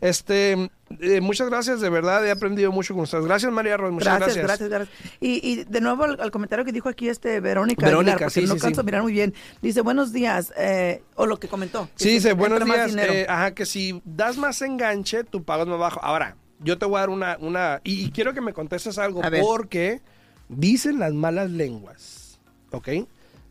Este, 0.01 0.71
eh, 0.99 1.21
muchas 1.21 1.49
gracias, 1.49 1.81
de 1.81 1.89
verdad. 1.89 2.27
He 2.27 2.31
aprendido 2.31 2.73
mucho 2.73 2.95
con 2.95 3.05
ustedes. 3.05 3.25
Gracias, 3.25 3.53
María 3.53 3.77
Ros. 3.77 3.93
Muchas 3.93 4.19
Gracias, 4.19 4.37
gracias. 4.43 4.69
gracias, 4.69 4.89
gracias. 4.91 5.19
Y, 5.21 5.41
y 5.49 5.65
de 5.65 5.81
nuevo 5.81 6.05
al, 6.05 6.21
al 6.21 6.31
comentario 6.31 6.65
que 6.65 6.73
dijo 6.73 6.89
aquí 6.89 7.09
este 7.09 7.41
Verónica, 7.41 7.87
Verónica, 7.87 8.27
Aguilar, 8.27 8.31
sí, 8.33 8.45
no 8.47 8.57
canso 8.57 8.81
sí. 8.81 8.85
mirar 8.85 9.03
muy 9.03 9.13
bien. 9.13 9.33
Dice, 9.63 9.81
buenos 9.83 10.13
días, 10.13 10.53
eh, 10.57 11.03
o 11.15 11.27
lo 11.27 11.39
que 11.39 11.49
comentó. 11.49 11.89
que 11.97 12.05
Sí, 12.05 12.11
dice, 12.11 12.33
buenos 12.33 12.65
días. 12.65 12.95
eh, 12.97 13.27
ajá, 13.29 13.55
que 13.55 13.67
si 13.67 14.03
das 14.05 14.37
más 14.37 14.61
enganche, 14.63 15.25
tu 15.25 15.45
pago 15.45 15.63
es 15.63 15.69
más 15.69 15.79
bajo. 15.79 16.01
Ahora, 16.03 16.37
yo 16.59 16.77
te 16.77 16.87
voy 16.87 16.97
a 16.97 17.01
dar 17.01 17.11
una... 17.11 17.37
una 17.41 17.81
y, 17.85 18.05
y 18.05 18.11
quiero 18.11 18.35
que 18.35 18.41
me 18.41 18.53
contestes 18.53 18.99
algo 18.99 19.23
porque 19.41 20.01
dicen 20.49 20.99
las 20.99 21.13
malas 21.15 21.51
lenguas, 21.51 22.41
¿ok? 22.73 22.89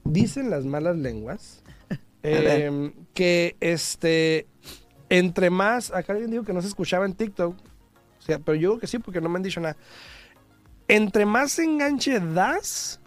Dicen 0.04 0.50
las 0.50 0.66
malas 0.66 0.98
lenguas 0.98 1.64
eh, 2.24 2.92
que 3.14 3.56
este... 3.62 4.46
Entre 5.10 5.50
más... 5.50 5.92
Acá 5.92 6.14
alguien 6.14 6.32
dijo 6.32 6.44
que 6.44 6.54
no 6.54 6.62
se 6.62 6.68
escuchaba 6.68 7.06
en 7.06 7.14
TikTok. 7.14 7.56
O 7.56 8.22
sea, 8.22 8.40
pero 8.40 8.56
yo 8.56 8.72
creo 8.72 8.80
que 8.80 8.88
sí 8.88 9.00
porque 9.00 9.22
no 9.22 9.30
me 9.30 9.38
han 9.38 9.44
dicho 9.44 9.60
nada. 9.60 9.76
Entre 10.88 11.26
más 11.26 11.58
enganche 11.60 12.20
das, 12.20 13.00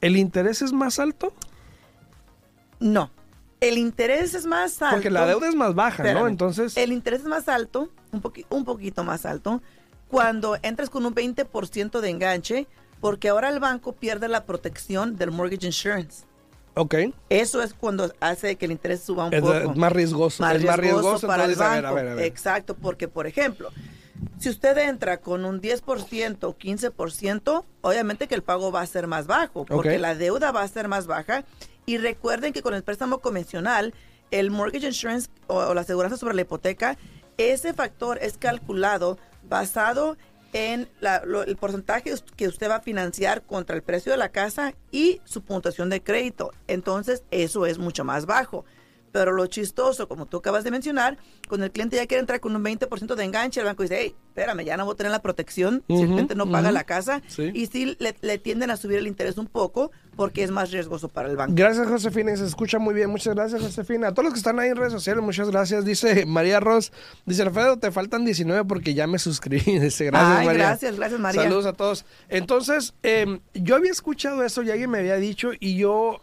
¿el 0.00 0.16
interés 0.16 0.62
es 0.62 0.72
más 0.72 0.98
alto? 0.98 1.32
No, 2.80 3.10
el 3.60 3.78
interés 3.78 4.34
es 4.34 4.46
más 4.46 4.80
alto. 4.82 4.96
Porque 4.96 5.10
la 5.10 5.26
deuda 5.26 5.48
es 5.48 5.54
más 5.54 5.74
baja, 5.74 6.12
¿no? 6.12 6.26
Entonces... 6.26 6.76
El 6.76 6.92
interés 6.92 7.20
es 7.20 7.26
más 7.26 7.48
alto, 7.48 7.90
un, 8.12 8.22
un 8.50 8.64
poquito 8.64 9.04
más 9.04 9.26
alto, 9.26 9.62
cuando 10.08 10.56
entras 10.62 10.90
con 10.90 11.06
un 11.06 11.14
20% 11.14 12.00
de 12.00 12.10
enganche, 12.10 12.66
porque 13.00 13.28
ahora 13.28 13.48
el 13.48 13.60
banco 13.60 13.92
pierde 13.92 14.28
la 14.28 14.44
protección 14.44 15.16
del 15.16 15.30
mortgage 15.30 15.66
insurance. 15.66 16.24
Ok. 16.78 16.94
Eso 17.30 17.62
es 17.62 17.72
cuando 17.72 18.12
hace 18.20 18.56
que 18.56 18.66
el 18.66 18.72
interés 18.72 19.00
suba 19.00 19.26
un 19.26 19.32
Es, 19.34 19.40
poco. 19.40 19.54
es 19.54 19.76
más 19.76 19.92
riesgoso. 19.92 20.46
es 20.46 20.62
más 20.64 20.76
riesgoso. 20.78 21.26
para 21.26 21.46
el 21.46 21.54
banco. 21.54 21.64
a 21.64 21.74
ver, 21.74 21.86
a 21.86 21.92
ver, 21.92 22.08
a 22.08 22.14
ver. 22.16 22.24
Exacto, 22.26 22.74
porque 22.76 23.08
por 23.08 23.26
ejemplo, 23.26 23.70
si 24.38 24.50
usted 24.50 24.76
entra 24.76 25.16
con 25.18 25.46
un 25.46 25.62
10% 25.62 26.36
o 26.44 26.56
15%, 26.58 27.64
obviamente 27.80 28.28
que 28.28 28.34
el 28.34 28.42
pago 28.42 28.70
va 28.70 28.82
a 28.82 28.86
ser 28.86 29.06
más 29.06 29.26
bajo, 29.26 29.64
porque 29.64 29.98
la 29.98 30.14
deuda 30.14 30.52
va 30.52 30.62
a 30.62 30.68
ser 30.68 30.86
más 30.88 31.06
baja. 31.06 31.44
Y 31.86 31.96
recuerden 31.98 32.52
que 32.52 32.60
con 32.62 32.74
el 32.74 32.82
préstamo 32.82 33.18
convencional, 33.20 33.94
el 34.30 34.50
mortgage 34.50 34.86
insurance 34.88 35.28
o, 35.46 35.56
o 35.58 35.72
la 35.74 35.80
aseguranza 35.80 36.16
sobre 36.18 36.34
la 36.34 36.42
hipoteca, 36.42 36.98
ese 37.38 37.72
factor 37.72 38.18
es 38.20 38.36
calculado 38.36 39.18
basado 39.48 40.16
en 40.56 40.88
la- 41.00 41.22
lo- 41.24 41.42
el 41.44 41.56
porcentaje 41.56 42.12
que 42.36 42.48
usted 42.48 42.68
va 42.70 42.76
a 42.76 42.80
financiar 42.80 43.42
contra 43.42 43.76
el 43.76 43.82
precio 43.82 44.12
de 44.12 44.18
la 44.18 44.30
casa 44.30 44.74
y 44.90 45.20
su 45.24 45.42
puntuación 45.42 45.90
de 45.90 46.02
crédito. 46.02 46.52
Entonces, 46.66 47.22
eso 47.30 47.66
es 47.66 47.78
mucho 47.78 48.04
más 48.04 48.26
bajo. 48.26 48.64
Pero 49.16 49.32
lo 49.32 49.46
chistoso, 49.46 50.08
como 50.08 50.26
tú 50.26 50.36
acabas 50.36 50.62
de 50.62 50.70
mencionar, 50.70 51.16
cuando 51.48 51.64
el 51.64 51.72
cliente 51.72 51.96
ya 51.96 52.06
quiere 52.06 52.20
entrar 52.20 52.38
con 52.38 52.54
un 52.54 52.62
20% 52.62 53.14
de 53.14 53.24
enganche, 53.24 53.60
el 53.60 53.64
banco 53.64 53.82
dice, 53.82 53.96
hey, 53.98 54.14
espérame, 54.28 54.62
ya 54.62 54.76
no 54.76 54.84
voy 54.84 54.92
a 54.92 54.96
tener 54.98 55.10
la 55.10 55.22
protección 55.22 55.82
si 55.88 56.02
el 56.02 56.08
cliente 56.08 56.34
no 56.34 56.50
paga 56.50 56.70
la 56.70 56.84
casa. 56.84 57.22
Sí. 57.26 57.50
Y 57.54 57.64
sí 57.64 57.96
le, 57.98 58.14
le 58.20 58.36
tienden 58.36 58.70
a 58.70 58.76
subir 58.76 58.98
el 58.98 59.06
interés 59.06 59.38
un 59.38 59.46
poco 59.46 59.90
porque 60.16 60.42
es 60.42 60.50
más 60.50 60.70
riesgoso 60.70 61.08
para 61.08 61.30
el 61.30 61.36
banco. 61.36 61.54
Gracias, 61.56 61.88
Josefina. 61.88 62.36
Se 62.36 62.44
escucha 62.44 62.78
muy 62.78 62.92
bien. 62.92 63.08
Muchas 63.08 63.34
gracias, 63.34 63.62
Josefina. 63.62 64.08
A 64.08 64.12
todos 64.12 64.24
los 64.24 64.34
que 64.34 64.38
están 64.38 64.58
ahí 64.58 64.68
en 64.68 64.76
redes 64.76 64.92
sociales, 64.92 65.24
muchas 65.24 65.48
gracias. 65.48 65.86
Dice 65.86 66.26
María 66.26 66.60
Ross. 66.60 66.92
Dice 67.24 67.40
Alfredo, 67.40 67.78
te 67.78 67.90
faltan 67.90 68.26
19 68.26 68.66
porque 68.66 68.92
ya 68.92 69.06
me 69.06 69.18
suscribí. 69.18 69.78
Dice, 69.78 70.04
gracias, 70.04 70.38
Ay, 70.40 70.46
María. 70.46 70.66
gracias, 70.66 70.96
gracias, 70.96 71.20
María. 71.20 71.42
Saludos 71.42 71.64
a 71.64 71.72
todos. 71.72 72.04
Entonces, 72.28 72.92
eh, 73.02 73.40
yo 73.54 73.76
había 73.76 73.92
escuchado 73.92 74.44
eso 74.44 74.62
y 74.62 74.70
alguien 74.70 74.90
me 74.90 74.98
había 74.98 75.16
dicho 75.16 75.52
y 75.58 75.78
yo 75.78 76.20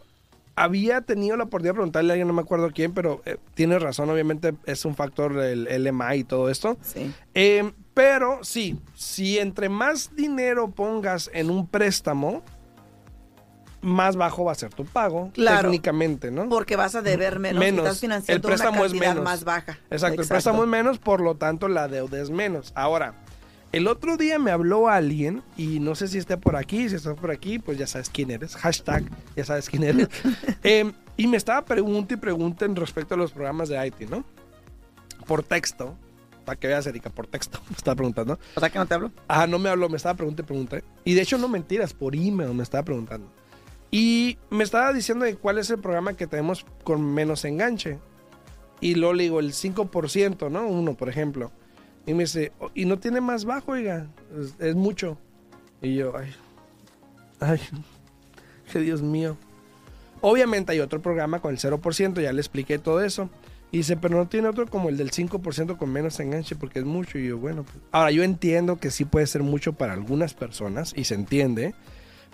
había 0.56 1.00
tenido 1.00 1.36
la 1.36 1.44
oportunidad 1.44 1.72
de 1.72 1.74
preguntarle 1.78 2.10
a 2.10 2.14
alguien, 2.14 2.28
no 2.28 2.34
me 2.34 2.42
acuerdo 2.42 2.70
quién, 2.72 2.92
pero 2.92 3.22
eh, 3.24 3.38
tiene 3.54 3.78
razón, 3.78 4.08
obviamente 4.10 4.54
es 4.66 4.84
un 4.84 4.94
factor 4.94 5.36
el, 5.38 5.66
el 5.66 5.86
EMI 5.86 6.14
y 6.18 6.24
todo 6.24 6.48
esto. 6.50 6.76
Sí. 6.82 7.12
Eh, 7.34 7.72
Pero 7.94 8.38
sí, 8.42 8.78
si 8.94 9.38
entre 9.38 9.68
más 9.68 10.14
dinero 10.16 10.70
pongas 10.70 11.30
en 11.32 11.48
un 11.50 11.66
préstamo, 11.68 12.42
más 13.82 14.16
bajo 14.16 14.44
va 14.44 14.52
a 14.52 14.54
ser 14.54 14.72
tu 14.72 14.84
pago, 14.86 15.30
Claro. 15.34 15.62
técnicamente, 15.68 16.30
¿no? 16.30 16.48
Porque 16.48 16.74
vas 16.74 16.94
a 16.94 17.02
deber 17.02 17.38
menos, 17.38 17.60
Menos. 17.60 17.84
estás 17.84 18.00
financiando 18.00 18.36
El 18.36 18.40
préstamo 18.54 18.78
una 18.78 18.86
es 18.86 18.94
menos. 18.94 19.22
más 19.24 19.44
baja. 19.44 19.78
Exacto, 19.90 20.22
el 20.22 20.28
préstamo 20.28 20.62
es 20.64 20.68
menos, 20.70 20.98
por 20.98 21.20
lo 21.20 21.36
tanto 21.36 21.68
la 21.68 21.86
deuda 21.88 22.20
es 22.20 22.30
menos. 22.30 22.72
Ahora, 22.74 23.14
el 23.74 23.88
otro 23.88 24.16
día 24.16 24.38
me 24.38 24.52
habló 24.52 24.86
alguien, 24.86 25.42
y 25.56 25.80
no 25.80 25.96
sé 25.96 26.06
si 26.06 26.18
esté 26.18 26.36
por 26.36 26.54
aquí, 26.54 26.88
si 26.88 26.94
estás 26.94 27.16
por 27.16 27.32
aquí, 27.32 27.58
pues 27.58 27.76
ya 27.76 27.88
sabes 27.88 28.08
quién 28.08 28.30
eres. 28.30 28.54
Hashtag, 28.54 29.02
ya 29.34 29.44
sabes 29.44 29.68
quién 29.68 29.82
eres. 29.82 30.08
Em, 30.62 30.92
y 31.16 31.26
me 31.26 31.36
estaba 31.36 31.64
preguntando 31.64 32.14
y 32.14 32.16
pregunten 32.18 32.76
respecto 32.76 33.16
a 33.16 33.18
los 33.18 33.32
programas 33.32 33.68
de 33.68 33.84
IT, 33.84 34.08
¿no? 34.08 34.24
Por 35.26 35.42
texto. 35.42 35.98
Para 36.44 36.56
que 36.56 36.68
veas, 36.68 36.86
Erika, 36.86 37.10
por 37.10 37.26
texto. 37.26 37.58
Me 37.68 37.76
estaba 37.76 37.96
preguntando. 37.96 38.38
O 38.54 38.60
sea, 38.60 38.70
que 38.70 38.78
no 38.78 38.86
te 38.86 38.94
hablo. 38.94 39.10
Ah, 39.26 39.48
no 39.48 39.58
me 39.58 39.68
habló, 39.68 39.88
me 39.88 39.96
estaba 39.96 40.14
preguntando 40.14 40.42
y 40.42 40.46
preguntando. 40.46 40.86
Y 41.04 41.14
de 41.14 41.22
hecho, 41.22 41.36
no 41.38 41.48
mentiras, 41.48 41.94
por 41.94 42.14
email 42.14 42.54
me 42.54 42.62
estaba 42.62 42.84
preguntando. 42.84 43.28
Y 43.90 44.38
me 44.50 44.62
estaba 44.62 44.92
diciendo 44.92 45.24
de 45.24 45.34
cuál 45.34 45.58
es 45.58 45.68
el 45.70 45.80
programa 45.80 46.12
que 46.12 46.28
tenemos 46.28 46.64
con 46.84 47.02
menos 47.12 47.44
enganche. 47.44 47.98
Y 48.80 48.94
luego 48.94 49.14
le 49.14 49.24
digo, 49.24 49.40
el 49.40 49.52
5%, 49.52 50.48
¿no? 50.48 50.68
Uno, 50.68 50.94
por 50.94 51.08
ejemplo. 51.08 51.50
Y 52.06 52.14
me 52.14 52.24
dice, 52.24 52.52
"Oh, 52.58 52.70
y 52.74 52.84
no 52.84 52.98
tiene 52.98 53.20
más 53.20 53.44
bajo, 53.44 53.72
oiga, 53.72 54.06
es, 54.60 54.74
mucho. 54.74 55.16
Y 55.80 55.96
yo, 55.96 56.16
ay, 56.16 56.32
ay, 57.40 57.60
que 58.72 58.78
Dios 58.80 59.02
mío. 59.02 59.36
Obviamente 60.20 60.72
hay 60.72 60.80
otro 60.80 61.02
programa 61.02 61.40
con 61.40 61.52
el 61.52 61.58
0%, 61.58 62.20
ya 62.20 62.32
le 62.32 62.40
expliqué 62.40 62.78
todo 62.78 63.02
eso. 63.02 63.28
Y 63.70 63.78
dice, 63.78 63.96
pero 63.96 64.16
no 64.16 64.28
tiene 64.28 64.48
otro 64.48 64.66
como 64.66 64.88
el 64.88 64.96
del 64.96 65.10
5% 65.10 65.76
con 65.76 65.90
menos 65.90 66.20
enganche 66.20 66.54
porque 66.54 66.78
es 66.78 66.84
mucho. 66.84 67.18
Y 67.18 67.28
yo, 67.28 67.38
bueno, 67.38 67.64
pues- 67.64 67.76
ahora 67.90 68.10
yo 68.12 68.22
entiendo 68.22 68.76
que 68.76 68.90
sí 68.90 69.04
puede 69.04 69.26
ser 69.26 69.42
mucho 69.42 69.72
para 69.72 69.92
algunas 69.94 70.32
personas 70.32 70.92
y 70.96 71.04
se 71.04 71.14
entiende. 71.14 71.74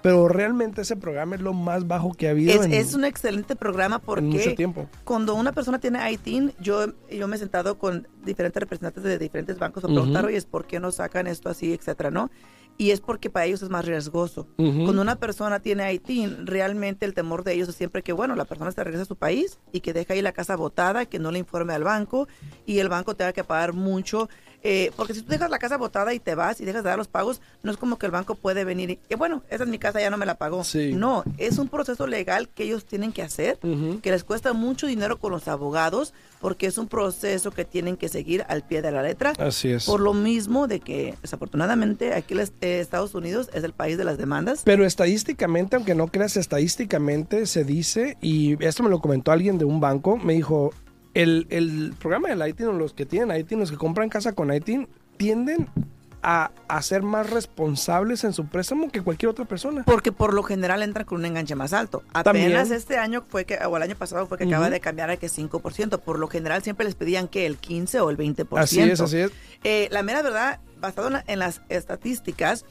Pero 0.02 0.28
realmente 0.28 0.83
ese 0.83 0.97
programa 0.97 1.35
es 1.35 1.40
lo 1.42 1.52
más 1.52 1.87
bajo 1.87 2.12
que 2.14 2.28
ha 2.28 2.30
habido 2.30 2.52
Es, 2.52 2.66
en, 2.66 2.73
es 2.73 2.95
un 2.95 3.04
excelente 3.04 3.57
programa 3.57 3.97
en 3.97 4.25
mucho 4.26 4.38
porque 4.38 4.57
tiempo. 4.57 4.88
cuando 5.04 5.35
una 5.35 5.52
persona 5.52 5.78
tiene 5.78 6.11
ITIN, 6.12 6.52
yo, 6.61 6.87
yo 7.11 7.28
me 7.28 7.37
he 7.37 7.38
sentado 7.38 7.78
con 7.78 8.09
diferentes 8.25 8.61
representantes 8.61 9.02
de 9.02 9.19
diferentes 9.19 9.59
bancos 9.59 9.85
a 9.85 9.88
preguntar, 9.88 10.25
oye, 10.25 10.40
¿por 10.42 10.66
qué 10.66 10.80
no 10.80 10.90
sacan 10.90 11.26
esto 11.26 11.49
así, 11.49 11.73
etcétera, 11.73 12.11
no? 12.11 12.30
Y 12.78 12.92
es 12.92 13.02
porque 13.02 13.28
para 13.28 13.45
ellos 13.45 13.61
es 13.62 13.69
más 13.69 13.85
riesgoso. 13.85 14.49
Cuando 14.57 15.02
una 15.02 15.16
persona 15.16 15.61
tiene 15.61 15.92
ITIN, 15.92 16.47
realmente 16.47 17.04
el 17.04 17.12
temor 17.12 17.45
de 17.45 17.52
ellos 17.52 17.69
es 17.69 17.75
siempre 17.75 18.02
que, 18.02 18.14
bueno, 18.14 18.35
la 18.37 18.47
persona 18.47 18.73
se 18.73 18.83
regresa 18.83 19.02
a 19.02 19.07
su 19.07 19.16
país 19.16 19.59
y 19.71 19.80
que 19.80 19.92
deja 19.92 20.14
ahí 20.14 20.23
la 20.23 20.33
casa 20.33 20.57
botada, 20.57 21.04
que 21.04 21.19
no 21.19 21.30
le 21.30 21.38
informe 21.40 21.75
al 21.75 21.85
banco 21.85 22.26
y 22.64 22.78
el 22.78 22.88
banco 22.88 23.14
tenga 23.14 23.35
que 23.35 23.45
pagar 23.45 23.75
mucho. 23.75 24.30
Eh, 24.62 24.93
porque 24.97 25.14
si 25.14 25.23
tú 25.23 25.31
dejas 25.31 25.50
la 25.50 25.59
casa 25.59 25.76
botada 25.79 26.12
y 26.12 26.21
te 26.21 26.35
vas 26.35 26.61
y 26.61 26.64
dejas 26.64 26.83
de 26.83 26.90
dar 26.90 26.99
los 26.99 27.09
pagos, 27.09 27.40
no 27.62 27.71
es 27.71 27.76
como 27.76 27.99
que 27.99 28.07
el 28.07 28.12
banco 28.12 28.35
puede 28.35 28.64
venir 28.64 28.90
y, 28.90 28.97
que, 28.97 29.17
bueno, 29.17 29.43
esa 29.49 29.64
es 29.64 29.71
mi 29.71 29.79
casa, 29.79 30.00
ya 30.00 30.11
no 30.11 30.19
me 30.19 30.26
la 30.26 30.35
pagó. 30.35 30.64
Sí. 30.64 30.93
No, 30.95 31.25
es 31.38 31.59
un 31.59 31.69
proceso 31.69 32.07
legal 32.07 32.49
que 32.49 32.64
ellos 32.64 32.85
tienen 32.85 33.12
que 33.12 33.23
hacer 33.23 33.59
que 34.02 34.11
les 34.11 34.25
cuesta 34.25 34.52
mucho 34.52 34.87
dinero 34.87 35.19
con 35.19 35.33
los 35.33 35.49
abogados 35.49 36.12
porque 36.40 36.67
es 36.67 36.79
un 36.79 36.88
proceso 36.88 37.50
que 37.50 37.64
tienen 37.64 37.97
que 37.97 38.09
seguir 38.09 38.45
al 38.49 38.62
pie 38.62 38.83
de 38.83 38.90
la 38.90 39.02
letra. 39.02 39.33
Así 39.38 39.71
es. 39.71 39.85
Por 39.85 40.00
lo 40.00 40.14
mismo 40.14 40.67
de 40.67 40.81
que 40.81 41.14
desafortunadamente 41.23 42.14
aquí 42.14 42.35
en 42.35 42.49
Estados 42.61 43.14
Unidos 43.14 43.50
es 43.52 43.64
el 43.64 43.73
país 43.73 43.99
de 43.99 44.05
las 44.05 44.19
demandas. 44.19 44.62
Pero 44.64 44.85
estadísticamente, 44.85 45.76
aunque 45.76 45.95
no 45.95 46.09
creas, 46.09 46.37
estadísticamente 46.37 47.47
se 47.47 47.64
dice, 47.64 48.17
y 48.21 48.62
esto 48.64 48.83
me 48.83 48.90
lo 48.90 49.00
comentó 49.00 49.33
alguien 49.33 49.59
de 49.59 49.64
un 49.64 49.81
banco, 49.81 50.17
me 50.17 50.35
dijo, 50.35 50.73
el, 51.14 51.47
el 51.50 51.95
programa 51.99 52.29
del 52.29 52.47
ITIN 52.49 52.67
o 52.69 52.73
los 52.73 52.95
que 52.95 53.07
tienen 53.07 53.37
ITIN, 53.37 53.59
los 53.61 53.71
que 53.71 53.76
compran 53.76 54.09
casa 54.09 54.33
con 54.33 54.52
ITIN, 54.52 54.88
tienden 55.17 55.69
a, 56.23 56.50
a 56.69 56.83
ser 56.83 57.02
más 57.02 57.31
responsables 57.31 58.25
en 58.25 58.33
su 58.35 58.47
préstamo 58.47 58.90
que 58.90 59.00
cualquier 59.00 59.31
otra 59.31 59.47
persona. 59.47 59.85
Porque 59.85 60.12
por 60.12 60.35
lo 60.35 60.43
general 60.43 60.82
entran 60.82 61.06
con 61.06 61.19
un 61.21 61.25
enganche 61.26 61.54
más 61.54 61.73
alto. 61.73 62.02
También. 62.23 62.47
Apenas 62.49 62.71
este 62.71 62.99
año 62.99 63.25
fue 63.26 63.45
que, 63.47 63.56
o 63.56 63.76
el 63.76 63.82
año 63.82 63.97
pasado 63.97 64.26
fue 64.26 64.37
que 64.37 64.45
acaba 64.45 64.69
de 64.71 64.80
cambiar 64.80 65.08
a 65.11 65.17
que 65.17 65.28
5%. 65.28 65.99
Por 66.00 66.19
lo 66.19 66.28
general 66.28 66.63
siempre 66.63 66.84
les 66.84 66.95
pedían 66.95 67.26
que 67.26 67.47
el 67.47 67.56
15 67.56 68.00
o 68.00 68.11
el 68.11 68.19
20%. 68.19 68.58
Así 68.58 68.80
es, 68.80 69.00
así 69.00 69.17
es. 69.19 69.30
Eh, 69.65 69.89
la 69.91 70.02
mera 70.02 70.21
verdad, 70.23 70.61
basado 70.78 71.06
en, 71.08 71.15
la- 71.15 71.25
en 71.26 71.39
las 71.39 71.63
estadísticas, 71.71 72.65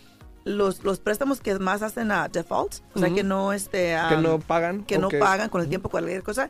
los, 0.46 0.84
los 0.84 1.00
préstamos 1.00 1.42
que 1.42 1.58
más 1.60 1.82
hacen 1.82 2.12
a 2.12 2.28
defaults, 2.30 2.84
o 2.96 3.00
sea 3.00 3.10
que 3.14 3.24
no 3.24 3.52
este 3.54 3.96
Que 4.10 4.18
no 4.18 4.40
pagan. 4.40 4.84
que 4.86 4.98
no 4.98 5.10
pagan 5.10 5.50
con 5.50 5.62
el 5.62 5.68
tiempo 5.70 5.90
cualquier 5.90 6.24
cosa, 6.24 6.50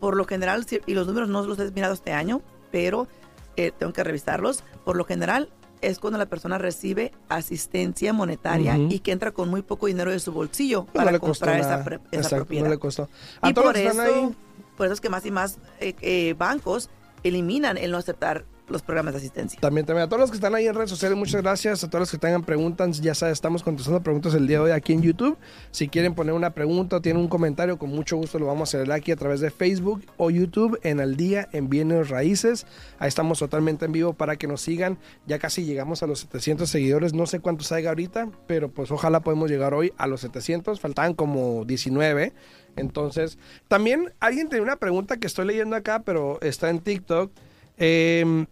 por 0.00 0.16
lo 0.16 0.24
general, 0.24 0.66
y 0.86 0.94
los 0.94 1.06
números 1.06 1.28
no 1.28 1.42
los 1.42 1.58
he 1.58 1.70
mirado 1.70 1.94
este 1.94 2.12
año, 2.12 2.42
pero 2.70 3.08
eh, 3.56 3.72
tengo 3.76 3.92
que 3.92 4.04
revisarlos, 4.04 4.62
por 4.84 4.96
lo 4.96 5.04
general 5.04 5.50
es 5.82 5.98
cuando 5.98 6.18
la 6.18 6.26
persona 6.26 6.58
recibe 6.58 7.12
asistencia 7.28 8.12
monetaria 8.12 8.78
y 8.78 9.00
que 9.00 9.12
entra 9.12 9.32
con 9.32 9.48
muy 9.48 9.62
poco 9.62 9.86
dinero 9.86 10.10
de 10.10 10.18
su 10.18 10.32
bolsillo 10.32 10.84
para 10.86 11.18
comprar 11.18 11.60
esa, 11.60 11.80
esa 11.80 12.00
Exacto, 12.12 12.36
propiedad. 12.36 12.64
no 12.64 12.70
le 12.70 12.78
costó. 12.78 13.08
A 13.40 13.50
y 13.50 13.54
por 13.54 13.76
eso, 13.76 14.00
ahí, 14.00 14.34
por 14.76 14.86
eso 14.86 14.94
es 14.94 15.00
que 15.00 15.10
más 15.10 15.26
y 15.26 15.30
más 15.30 15.58
eh, 15.80 15.94
eh, 16.00 16.34
bancos 16.36 16.88
eliminan 17.28 17.78
el 17.78 17.90
no 17.90 17.98
aceptar 17.98 18.44
los 18.68 18.82
programas 18.82 19.14
de 19.14 19.18
asistencia. 19.18 19.60
También, 19.60 19.86
también 19.86 20.06
a 20.06 20.08
todos 20.08 20.20
los 20.20 20.30
que 20.30 20.36
están 20.36 20.54
ahí 20.54 20.66
en 20.66 20.74
redes 20.74 20.90
sociales, 20.90 21.16
muchas 21.16 21.42
gracias. 21.42 21.84
A 21.84 21.88
todos 21.88 22.00
los 22.00 22.10
que 22.10 22.18
tengan 22.18 22.42
preguntas, 22.42 23.00
ya 23.00 23.14
sabes, 23.14 23.34
estamos 23.34 23.62
contestando 23.62 24.02
preguntas 24.02 24.34
el 24.34 24.46
día 24.46 24.58
de 24.58 24.64
hoy 24.64 24.70
aquí 24.72 24.92
en 24.92 25.02
YouTube. 25.02 25.38
Si 25.70 25.88
quieren 25.88 26.14
poner 26.14 26.34
una 26.34 26.50
pregunta 26.50 26.96
o 26.96 27.00
tienen 27.00 27.22
un 27.22 27.28
comentario, 27.28 27.78
con 27.78 27.90
mucho 27.90 28.16
gusto 28.16 28.38
lo 28.38 28.46
vamos 28.46 28.74
a 28.74 28.78
hacer 28.78 28.90
aquí 28.92 29.12
a 29.12 29.16
través 29.16 29.40
de 29.40 29.50
Facebook 29.50 30.04
o 30.16 30.30
YouTube 30.30 30.78
en 30.82 31.00
Al 31.00 31.16
Día 31.16 31.48
en 31.52 31.68
Bienes 31.68 32.08
Raíces. 32.08 32.66
Ahí 32.98 33.08
estamos 33.08 33.38
totalmente 33.38 33.84
en 33.84 33.92
vivo 33.92 34.14
para 34.14 34.36
que 34.36 34.46
nos 34.46 34.62
sigan. 34.62 34.98
Ya 35.26 35.38
casi 35.38 35.64
llegamos 35.64 36.02
a 36.02 36.06
los 36.06 36.20
700 36.20 36.68
seguidores. 36.68 37.14
No 37.14 37.26
sé 37.26 37.40
cuántos 37.40 37.70
hay 37.72 37.86
ahorita, 37.86 38.30
pero 38.46 38.68
pues 38.70 38.90
ojalá 38.90 39.20
podemos 39.20 39.50
llegar 39.50 39.74
hoy 39.74 39.92
a 39.96 40.06
los 40.06 40.22
700. 40.22 40.80
Faltaban 40.80 41.14
como 41.14 41.64
19. 41.64 42.32
Entonces, 42.76 43.38
también 43.68 44.12
alguien 44.20 44.48
tenía 44.48 44.62
una 44.62 44.76
pregunta 44.76 45.16
que 45.16 45.26
estoy 45.26 45.46
leyendo 45.46 45.76
acá, 45.76 46.00
pero 46.00 46.38
está 46.42 46.70
en 46.70 46.80
TikTok. 46.80 47.32
Em, 47.78 48.46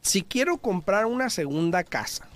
si 0.00 0.22
quiero 0.22 0.58
comprar 0.58 1.06
una 1.06 1.30
segunda 1.30 1.84
casa, 1.84 2.28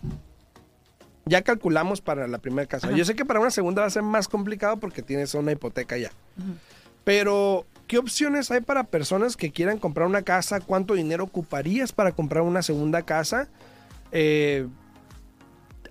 ya 1.24 1.42
calculamos 1.42 2.00
para 2.00 2.26
la 2.26 2.38
primera 2.38 2.66
casa. 2.66 2.88
Ajá. 2.88 2.96
Yo 2.96 3.04
sé 3.04 3.14
que 3.14 3.24
para 3.24 3.40
una 3.40 3.50
segunda 3.50 3.82
va 3.82 3.88
a 3.88 3.90
ser 3.90 4.02
más 4.02 4.28
complicado 4.28 4.78
porque 4.78 5.02
tienes 5.02 5.34
una 5.34 5.52
hipoteca 5.52 5.96
ya. 5.96 6.10
Pero, 7.04 7.66
¿qué 7.86 7.98
opciones 7.98 8.50
hay 8.50 8.60
para 8.60 8.84
personas 8.84 9.36
que 9.36 9.50
quieran 9.50 9.78
comprar 9.78 10.06
una 10.06 10.22
casa? 10.22 10.60
¿Cuánto 10.60 10.94
dinero 10.94 11.24
ocuparías 11.24 11.92
para 11.92 12.12
comprar 12.12 12.42
una 12.42 12.62
segunda 12.62 13.02
casa? 13.02 13.48
Eh, 14.12 14.66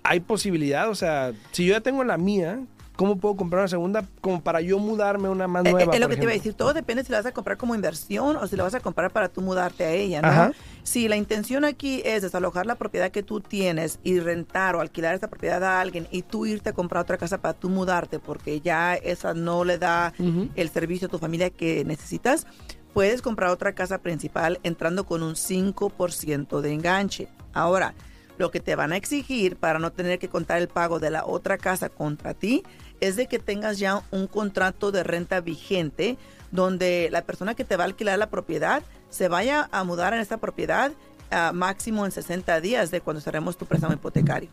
¿Hay 0.03 0.19
posibilidad? 0.19 0.89
O 0.89 0.95
sea, 0.95 1.33
si 1.51 1.65
yo 1.65 1.73
ya 1.73 1.81
tengo 1.81 2.03
la 2.03 2.17
mía, 2.17 2.59
¿cómo 2.99 3.17
puedo 3.17 3.37
comprar 3.37 3.61
una 3.61 3.69
segunda 3.69 4.03
como 4.19 4.41
para 4.43 4.59
yo 4.59 4.77
mudarme 4.77 5.29
a 5.29 5.31
una 5.31 5.47
más 5.47 5.65
Eh, 5.65 5.71
nueva? 5.71 5.93
eh, 5.93 5.95
es 5.95 6.01
lo 6.01 6.09
que 6.09 6.17
te 6.17 6.23
iba 6.23 6.31
a 6.33 6.35
decir, 6.35 6.53
todo 6.53 6.73
depende 6.73 7.01
si 7.05 7.13
la 7.13 7.19
vas 7.19 7.27
a 7.27 7.31
comprar 7.31 7.55
como 7.55 7.73
inversión 7.73 8.35
o 8.35 8.45
si 8.45 8.57
la 8.57 8.63
vas 8.63 8.75
a 8.75 8.81
comprar 8.81 9.09
para 9.13 9.29
tú 9.29 9.39
mudarte 9.39 9.85
a 9.85 9.91
ella, 9.91 10.21
¿no? 10.21 10.27
Ajá. 10.27 10.51
Si 10.83 11.07
la 11.07 11.15
intención 11.15 11.63
aquí 11.63 12.01
es 12.03 12.23
desalojar 12.23 12.65
la 12.65 12.75
propiedad 12.75 13.09
que 13.09 13.23
tú 13.23 13.39
tienes 13.39 13.99
y 14.03 14.19
rentar 14.19 14.75
o 14.75 14.81
alquilar 14.81 15.15
esta 15.15 15.29
propiedad 15.29 15.63
a 15.63 15.79
alguien 15.79 16.09
y 16.11 16.23
tú 16.23 16.45
irte 16.45 16.71
a 16.71 16.73
comprar 16.73 17.01
otra 17.03 17.17
casa 17.17 17.37
para 17.37 17.53
tú 17.53 17.69
mudarte 17.69 18.19
porque 18.19 18.59
ya 18.59 18.95
esa 18.95 19.33
no 19.33 19.63
le 19.63 19.77
da 19.77 20.11
el 20.55 20.69
servicio 20.69 21.07
a 21.07 21.09
tu 21.09 21.19
familia 21.19 21.51
que 21.51 21.85
necesitas, 21.85 22.47
puedes 22.93 23.21
comprar 23.21 23.49
otra 23.51 23.71
casa 23.75 23.99
principal 23.99 24.59
entrando 24.63 25.05
con 25.05 25.23
un 25.23 25.35
5% 25.35 26.59
de 26.59 26.73
enganche. 26.73 27.29
Ahora, 27.53 27.93
lo 28.37 28.51
que 28.51 28.61
te 28.61 28.75
van 28.75 28.93
a 28.93 28.97
exigir 28.97 29.57
para 29.57 29.79
no 29.79 29.91
tener 29.91 30.17
que 30.17 30.29
contar 30.29 30.59
el 30.59 30.69
pago 30.69 30.99
de 30.99 31.09
la 31.09 31.25
otra 31.25 31.57
casa 31.57 31.89
contra 31.89 32.33
ti 32.33 32.63
es 32.99 33.15
de 33.15 33.27
que 33.27 33.39
tengas 33.39 33.79
ya 33.79 34.01
un 34.11 34.27
contrato 34.27 34.91
de 34.91 35.03
renta 35.03 35.39
vigente 35.41 36.17
donde 36.51 37.09
la 37.11 37.23
persona 37.23 37.55
que 37.55 37.63
te 37.63 37.77
va 37.77 37.83
a 37.83 37.87
alquilar 37.87 38.17
la 38.19 38.29
propiedad 38.29 38.81
se 39.09 39.27
vaya 39.27 39.69
a 39.71 39.83
mudar 39.83 40.13
en 40.13 40.19
esta 40.19 40.37
propiedad 40.37 40.91
a 41.31 41.51
máximo 41.53 42.05
en 42.05 42.11
60 42.11 42.59
días 42.61 42.91
de 42.91 43.01
cuando 43.01 43.21
cerremos 43.21 43.57
tu 43.57 43.65
préstamo 43.65 43.93
hipotecario. 43.93 44.49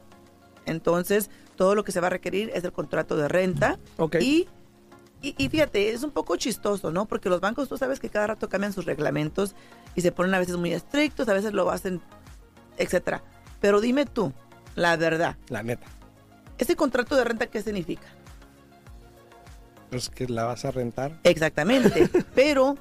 Entonces, 0.67 1.31
todo 1.57 1.75
lo 1.75 1.85
que 1.85 1.93
se 1.93 2.01
va 2.01 2.09
a 2.09 2.11
requerir 2.11 2.51
es 2.55 2.65
el 2.65 2.73
contrato 2.73 3.17
de 3.17 3.29
renta 3.29 3.79
Ok. 3.97 4.17
y, 4.21 4.47
y, 5.23 5.35
y 5.39 5.49
fíjate, 5.49 5.91
es 5.91 6.03
un 6.03 6.11
poco 6.11 6.37
chistoso, 6.37 6.91
¿no? 6.91 7.07
Porque 7.07 7.29
los 7.31 7.41
bancos, 7.41 7.69
tú 7.69 7.79
sabes 7.79 7.99
que 8.01 8.11
cada 8.11 8.27
rato 8.29 8.49
cambian 8.49 8.73
sus 8.73 8.85
reglamentos 8.85 9.55
y 9.95 10.03
se 10.03 10.13
ponen 10.13 10.35
a 10.35 10.39
veces 10.39 10.57
muy 10.57 10.73
estrictos, 10.73 11.29
a 11.29 11.33
veces 11.33 11.53
lo 11.53 11.71
hacen, 11.71 12.01
etcétera. 12.77 13.23
Pero 13.61 13.81
dime 13.81 14.05
tú, 14.05 14.33
la 14.75 14.97
verdad, 14.97 15.37
La 15.49 15.63
neta. 15.63 15.87
¿este 16.59 16.77
contrato 16.77 17.17
de 17.17 17.25
renta 17.25 17.47
qué 17.47 17.63
significa? 17.63 18.07
Pues 19.97 20.11
que 20.11 20.27
la 20.29 20.45
vas 20.45 20.65
a 20.67 20.71
rentar. 20.71 21.19
Exactamente. 21.25 22.09
Pero 22.35 22.77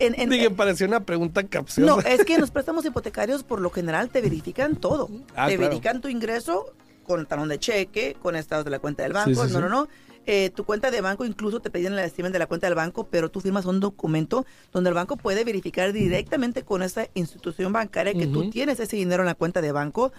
en, 0.00 0.18
en- 0.20 0.30
Dije, 0.30 0.50
pareció 0.50 0.86
una 0.86 1.00
pregunta 1.04 1.44
capciosa. 1.44 1.88
no, 1.94 2.00
es 2.00 2.24
que 2.24 2.34
en 2.34 2.40
los 2.40 2.50
préstamos 2.50 2.84
hipotecarios 2.84 3.44
por 3.44 3.60
lo 3.60 3.70
general 3.70 4.08
te 4.10 4.20
verifican 4.20 4.74
todo. 4.76 5.08
Ah, 5.36 5.46
te 5.46 5.54
claro. 5.56 5.70
verifican 5.70 6.00
tu 6.00 6.08
ingreso 6.08 6.74
con 7.04 7.24
talón 7.26 7.48
de 7.48 7.58
cheque, 7.58 8.16
con 8.20 8.34
estados 8.34 8.64
de 8.64 8.70
la 8.72 8.78
cuenta 8.80 9.02
del 9.04 9.12
banco. 9.12 9.42
Sí, 9.44 9.48
sí, 9.48 9.54
no, 9.54 9.60
no, 9.60 9.68
no. 9.68 9.88
eh, 10.26 10.50
tu 10.50 10.64
cuenta 10.64 10.90
de 10.90 11.00
banco, 11.02 11.24
incluso 11.24 11.60
te 11.60 11.70
piden 11.70 11.92
el 11.92 11.98
estima 12.00 12.30
de 12.30 12.38
la 12.38 12.46
cuenta 12.46 12.66
del 12.66 12.74
banco, 12.74 13.06
pero 13.10 13.30
tú 13.30 13.40
firmas 13.40 13.66
un 13.66 13.78
documento 13.78 14.46
donde 14.72 14.88
el 14.88 14.94
banco 14.94 15.16
puede 15.16 15.44
verificar 15.44 15.92
directamente 15.92 16.62
con 16.62 16.82
esa 16.82 17.06
institución 17.14 17.72
bancaria 17.72 18.14
que 18.14 18.26
tú 18.26 18.48
tienes 18.50 18.80
ese 18.80 18.96
dinero 18.96 19.22
en 19.22 19.26
la 19.26 19.34
cuenta 19.34 19.60
de 19.60 19.70
banco. 19.70 20.12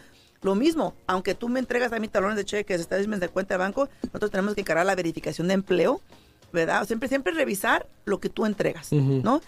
Lo 0.45 0.53
mismo, 0.53 0.93
aunque 1.08 1.34
tú 1.34 1.49
me 1.49 1.60
entregas 1.60 1.91
a 1.91 1.99
mi 1.99 2.08
talones 2.08 2.38
de 2.38 2.45
cheques, 2.45 2.79
establecimientos 2.79 3.27
de 3.27 3.34
cuenta 3.34 3.55
de 3.55 3.58
banco, 3.58 3.89
nosotros 4.03 4.29
tenemos 4.29 4.53
que 4.53 4.62
encargar 4.62 4.86
la 4.86 4.93
verificación 4.93 5.47
de 5.47 5.55
empleo, 5.55 6.01
¿verdad? 6.53 6.86
Siempre, 6.86 7.10
siempre 7.10 7.34
revisar 7.34 7.88
lo 8.05 8.19
que 8.19 8.29
tú 8.29 8.45
entregas, 8.45 8.91
¿no? 8.91 9.41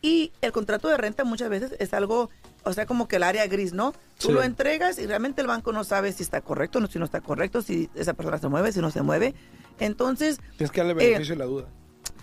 Y 0.00 0.32
el 0.40 0.50
contrato 0.50 0.88
de 0.88 0.96
renta 0.96 1.22
muchas 1.22 1.48
veces 1.50 1.76
es 1.78 1.94
algo, 1.94 2.30
o 2.64 2.72
sea, 2.72 2.84
como 2.84 3.06
que 3.06 3.14
el 3.14 3.22
área 3.22 3.46
gris, 3.46 3.74
¿no? 3.74 3.94
Tú 4.18 4.32
lo 4.32 4.42
entregas 4.42 4.98
y 4.98 5.06
realmente 5.06 5.40
el 5.40 5.46
banco 5.46 5.70
no 5.70 5.84
sabe 5.84 6.10
si 6.10 6.24
está 6.24 6.40
correcto, 6.40 6.80
no, 6.80 6.88
si 6.88 6.98
no 6.98 7.04
está 7.04 7.20
correcto, 7.20 7.62
si 7.62 7.88
esa 7.94 8.14
persona 8.14 8.38
se 8.38 8.48
mueve, 8.48 8.72
si 8.72 8.80
no 8.80 8.90
se 8.90 9.02
mueve. 9.02 9.36
Entonces... 9.78 10.40
Tienes 10.56 10.72
que 10.72 10.80
darle 10.80 10.94
beneficio 10.94 11.36
de 11.36 11.38
la 11.38 11.44
duda. 11.44 11.68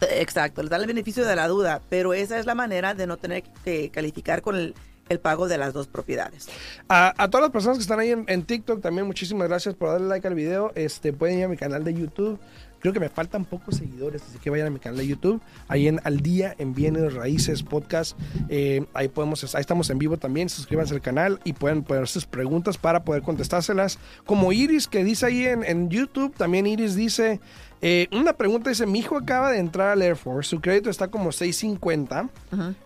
Exacto, 0.02 0.64
le 0.64 0.68
dan 0.68 0.82
el 0.82 0.88
beneficio 0.88 1.26
de 1.26 1.36
la 1.38 1.48
duda, 1.48 1.82
pero 1.88 2.14
esa 2.14 2.40
es 2.40 2.46
la 2.46 2.56
manera 2.56 2.94
de 2.94 3.08
no 3.08 3.16
tener 3.16 3.44
que 3.64 3.90
calificar 3.90 4.42
con 4.42 4.58
el, 4.58 4.76
el 5.10 5.20
pago 5.20 5.48
de 5.48 5.58
las 5.58 5.74
dos 5.74 5.88
propiedades. 5.88 6.48
A, 6.88 7.14
todas 7.30 7.42
las 7.42 7.52
personas 7.52 7.78
que 7.78 7.82
están 7.82 8.00
ahí 8.00 8.12
en, 8.12 8.44
TikTok, 8.44 8.82
también 8.82 9.06
muchísimas 9.06 9.48
gracias 9.48 9.76
por 9.76 9.90
darle 9.90 10.08
like 10.08 10.28
al 10.28 10.36
video. 10.36 10.72
Este, 10.76 11.12
pueden 11.12 11.40
ir 11.40 11.46
a 11.46 11.48
mi 11.48 11.58
canal 11.58 11.84
de 11.84 11.94
YouTube. 11.94 12.40
Creo 12.80 12.94
que 12.94 13.00
me 13.00 13.10
faltan 13.10 13.46
pocos 13.46 13.76
seguidores, 13.76 14.22
así 14.24 14.38
que 14.40 14.50
vayan 14.50 14.68
a 14.68 14.70
mi 14.70 14.80
canal 14.80 14.98
de 14.98 15.08
YouTube. 15.08 15.42
Ahí 15.68 15.88
en 15.88 16.00
Al 16.04 16.22
Día 16.22 16.56
en 16.58 16.74
Bienes 16.74 17.14
Raíces 17.14 17.64
Podcast. 17.64 18.18
Eh, 18.50 18.86
ahí 18.94 19.08
podemos, 19.08 19.56
ahí 19.56 19.62
estamos 19.62 19.90
en 19.90 20.00
vivo 20.00 20.18
también. 20.18 20.50
Suscríbanse 20.50 20.94
al 20.94 21.02
canal 21.02 21.40
y 21.44 21.54
pueden 21.54 21.84
poner 21.84 22.08
sus 22.08 22.26
preguntas 22.26 22.78
para 22.78 23.04
poder 23.04 23.22
contestárselas. 23.22 24.00
Como 24.26 24.52
Iris, 24.52 24.88
que 24.88 25.04
dice 25.04 25.26
ahí 25.26 25.46
en, 25.46 25.64
en 25.64 25.90
YouTube, 25.90 26.36
también 26.36 26.68
Iris 26.68 26.96
dice. 26.96 27.40
Eh, 27.82 28.08
una 28.12 28.34
pregunta 28.34 28.70
dice, 28.70 28.86
mi 28.86 29.00
hijo 29.00 29.18
acaba 29.18 29.52
de 29.52 29.60
entrar 29.60 29.90
al 29.90 30.02
Air 30.02 30.18
Force, 30.18 30.50
su 30.50 30.60
crédito 30.60 30.90
está 30.90 31.08
como 31.08 31.32
650, 31.32 32.30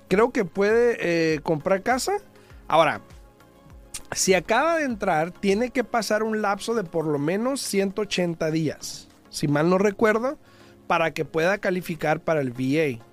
creo 0.08 0.32
que 0.32 0.46
puede 0.46 0.98
eh, 1.00 1.40
comprar 1.42 1.82
casa. 1.82 2.14
Ahora, 2.68 3.02
si 4.12 4.36
acaba 4.36 4.78
de 4.78 4.86
entrar, 4.86 5.32
tiene 5.32 5.72
que 5.72 5.84
pasar 5.84 6.22
un 6.22 6.42
lapso 6.42 6.76
de 6.76 6.84
por 6.84 7.06
lo 7.06 7.18
menos 7.18 7.62
180 7.62 8.52
días, 8.52 9.08
si 9.34 9.48
mal 9.48 9.70
no 9.70 9.78
recuerdo, 9.78 10.38
para 10.88 11.12
que 11.12 11.26
pueda 11.26 11.58
calificar 11.58 12.20
para 12.20 12.42
el 12.42 12.52
VA. 12.52 13.04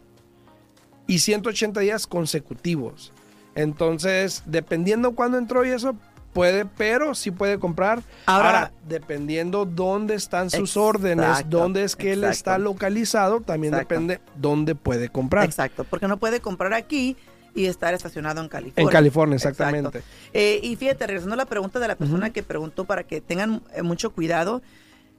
Y 1.06 1.18
180 1.18 1.80
días 1.80 2.06
consecutivos. 2.06 3.12
Entonces, 3.54 4.42
dependiendo 4.46 5.12
cuándo 5.12 5.38
entró 5.38 5.64
y 5.64 5.70
eso, 5.70 5.96
puede, 6.32 6.64
pero 6.64 7.14
sí 7.14 7.30
puede 7.30 7.58
comprar. 7.58 8.02
Ahora, 8.26 8.72
dependiendo 8.86 9.64
dónde 9.64 10.14
están 10.14 10.50
sus 10.50 10.76
órdenes, 10.76 11.48
dónde 11.48 11.84
es 11.84 11.96
que 11.96 12.12
él 12.12 12.24
está 12.24 12.58
localizado, 12.58 13.40
también 13.40 13.74
depende 13.74 14.20
dónde 14.36 14.74
puede 14.74 15.08
comprar. 15.08 15.44
Exacto, 15.44 15.84
porque 15.84 16.06
no 16.06 16.18
puede 16.18 16.40
comprar 16.40 16.74
aquí 16.74 17.16
y 17.54 17.66
estar 17.66 17.94
estacionado 17.94 18.40
en 18.40 18.48
California. 18.48 18.82
En 18.82 18.92
California, 18.92 19.36
exactamente. 19.36 20.02
Eh, 20.32 20.60
y 20.62 20.76
fíjate, 20.76 21.06
regresando 21.06 21.34
a 21.34 21.36
la 21.36 21.46
pregunta 21.46 21.80
de 21.80 21.88
la 21.88 21.96
persona 21.96 22.30
que 22.30 22.42
preguntó 22.42 22.84
para 22.84 23.04
que 23.04 23.20
tengan 23.20 23.62
eh, 23.74 23.82
mucho 23.82 24.10
cuidado. 24.12 24.62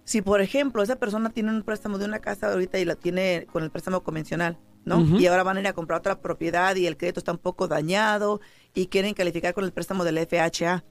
Si, 0.03 0.21
por 0.21 0.41
ejemplo, 0.41 0.81
esa 0.83 0.95
persona 0.97 1.29
tiene 1.29 1.51
un 1.51 1.63
préstamo 1.63 1.97
de 1.97 2.05
una 2.05 2.19
casa 2.19 2.51
ahorita 2.51 2.79
y 2.79 2.85
la 2.85 2.95
tiene 2.95 3.47
con 3.51 3.63
el 3.63 3.69
préstamo 3.69 4.01
convencional, 4.01 4.57
¿no? 4.83 4.99
Y 5.19 5.27
ahora 5.27 5.43
van 5.43 5.57
a 5.57 5.59
ir 5.61 5.67
a 5.67 5.73
comprar 5.73 5.99
otra 5.99 6.19
propiedad 6.19 6.75
y 6.75 6.87
el 6.87 6.97
crédito 6.97 7.19
está 7.19 7.31
un 7.31 7.37
poco 7.37 7.67
dañado 7.67 8.41
y 8.73 8.87
quieren 8.87 9.13
calificar 9.13 9.53
con 9.53 9.63
el 9.63 9.71
préstamo 9.71 10.03
del 10.03 10.17
FHA. 10.25 10.83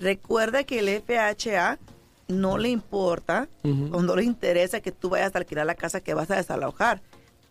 Recuerda 0.00 0.64
que 0.64 0.80
el 0.80 1.02
FHA 1.02 1.78
no 2.28 2.58
le 2.58 2.68
importa 2.70 3.48
o 3.92 4.02
no 4.02 4.16
le 4.16 4.24
interesa 4.24 4.80
que 4.80 4.92
tú 4.92 5.10
vayas 5.10 5.34
a 5.34 5.38
alquilar 5.38 5.64
la 5.64 5.74
casa 5.74 6.00
que 6.00 6.12
vas 6.14 6.30
a 6.30 6.36
desalojar. 6.36 7.00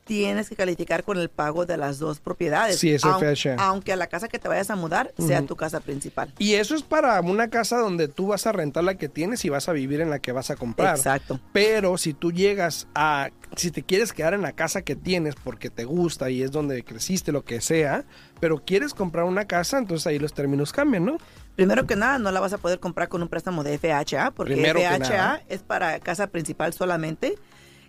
Tienes 0.05 0.49
que 0.49 0.55
calificar 0.55 1.03
con 1.03 1.17
el 1.17 1.29
pago 1.29 1.65
de 1.65 1.77
las 1.77 1.97
dos 1.97 2.19
propiedades. 2.19 2.77
Sí, 2.77 2.91
es 2.91 3.03
FHA. 3.03 3.55
Aunque 3.57 3.93
a 3.93 3.95
la 3.95 4.07
casa 4.07 4.27
que 4.27 4.37
te 4.37 4.47
vayas 4.47 4.69
a 4.69 4.75
mudar 4.75 5.13
sea 5.17 5.41
tu 5.43 5.55
casa 5.55 5.79
principal. 5.79 6.33
Y 6.39 6.55
eso 6.55 6.75
es 6.75 6.83
para 6.83 7.19
una 7.21 7.49
casa 7.49 7.77
donde 7.77 8.07
tú 8.07 8.27
vas 8.27 8.45
a 8.45 8.51
rentar 8.51 8.83
la 8.83 8.95
que 8.95 9.07
tienes 9.07 9.45
y 9.45 9.49
vas 9.49 9.69
a 9.69 9.73
vivir 9.73 10.01
en 10.01 10.09
la 10.09 10.19
que 10.19 10.31
vas 10.31 10.49
a 10.49 10.55
comprar. 10.55 10.97
Exacto. 10.97 11.39
Pero 11.53 11.97
si 11.97 12.13
tú 12.13 12.31
llegas 12.31 12.87
a, 12.95 13.29
si 13.55 13.71
te 13.71 13.83
quieres 13.83 14.11
quedar 14.11 14.33
en 14.33 14.41
la 14.41 14.51
casa 14.51 14.81
que 14.81 14.95
tienes 14.95 15.35
porque 15.35 15.69
te 15.69 15.85
gusta 15.85 16.29
y 16.29 16.43
es 16.43 16.51
donde 16.51 16.83
creciste, 16.83 17.31
lo 17.31 17.45
que 17.45 17.61
sea, 17.61 18.03
pero 18.39 18.63
quieres 18.65 18.93
comprar 18.93 19.25
una 19.25 19.45
casa, 19.45 19.77
entonces 19.77 20.05
ahí 20.07 20.19
los 20.19 20.33
términos 20.33 20.73
cambian, 20.73 21.05
¿no? 21.05 21.17
Primero 21.55 21.85
que 21.85 21.95
nada, 21.95 22.17
no 22.17 22.31
la 22.31 22.39
vas 22.39 22.53
a 22.53 22.57
poder 22.57 22.79
comprar 22.79 23.09
con 23.09 23.21
un 23.21 23.29
préstamo 23.29 23.63
de 23.63 23.77
FHA, 23.77 24.31
porque 24.31 24.55
FHA 24.55 25.43
es 25.49 25.61
para 25.61 25.99
casa 25.99 26.27
principal 26.27 26.73
solamente. 26.73 27.37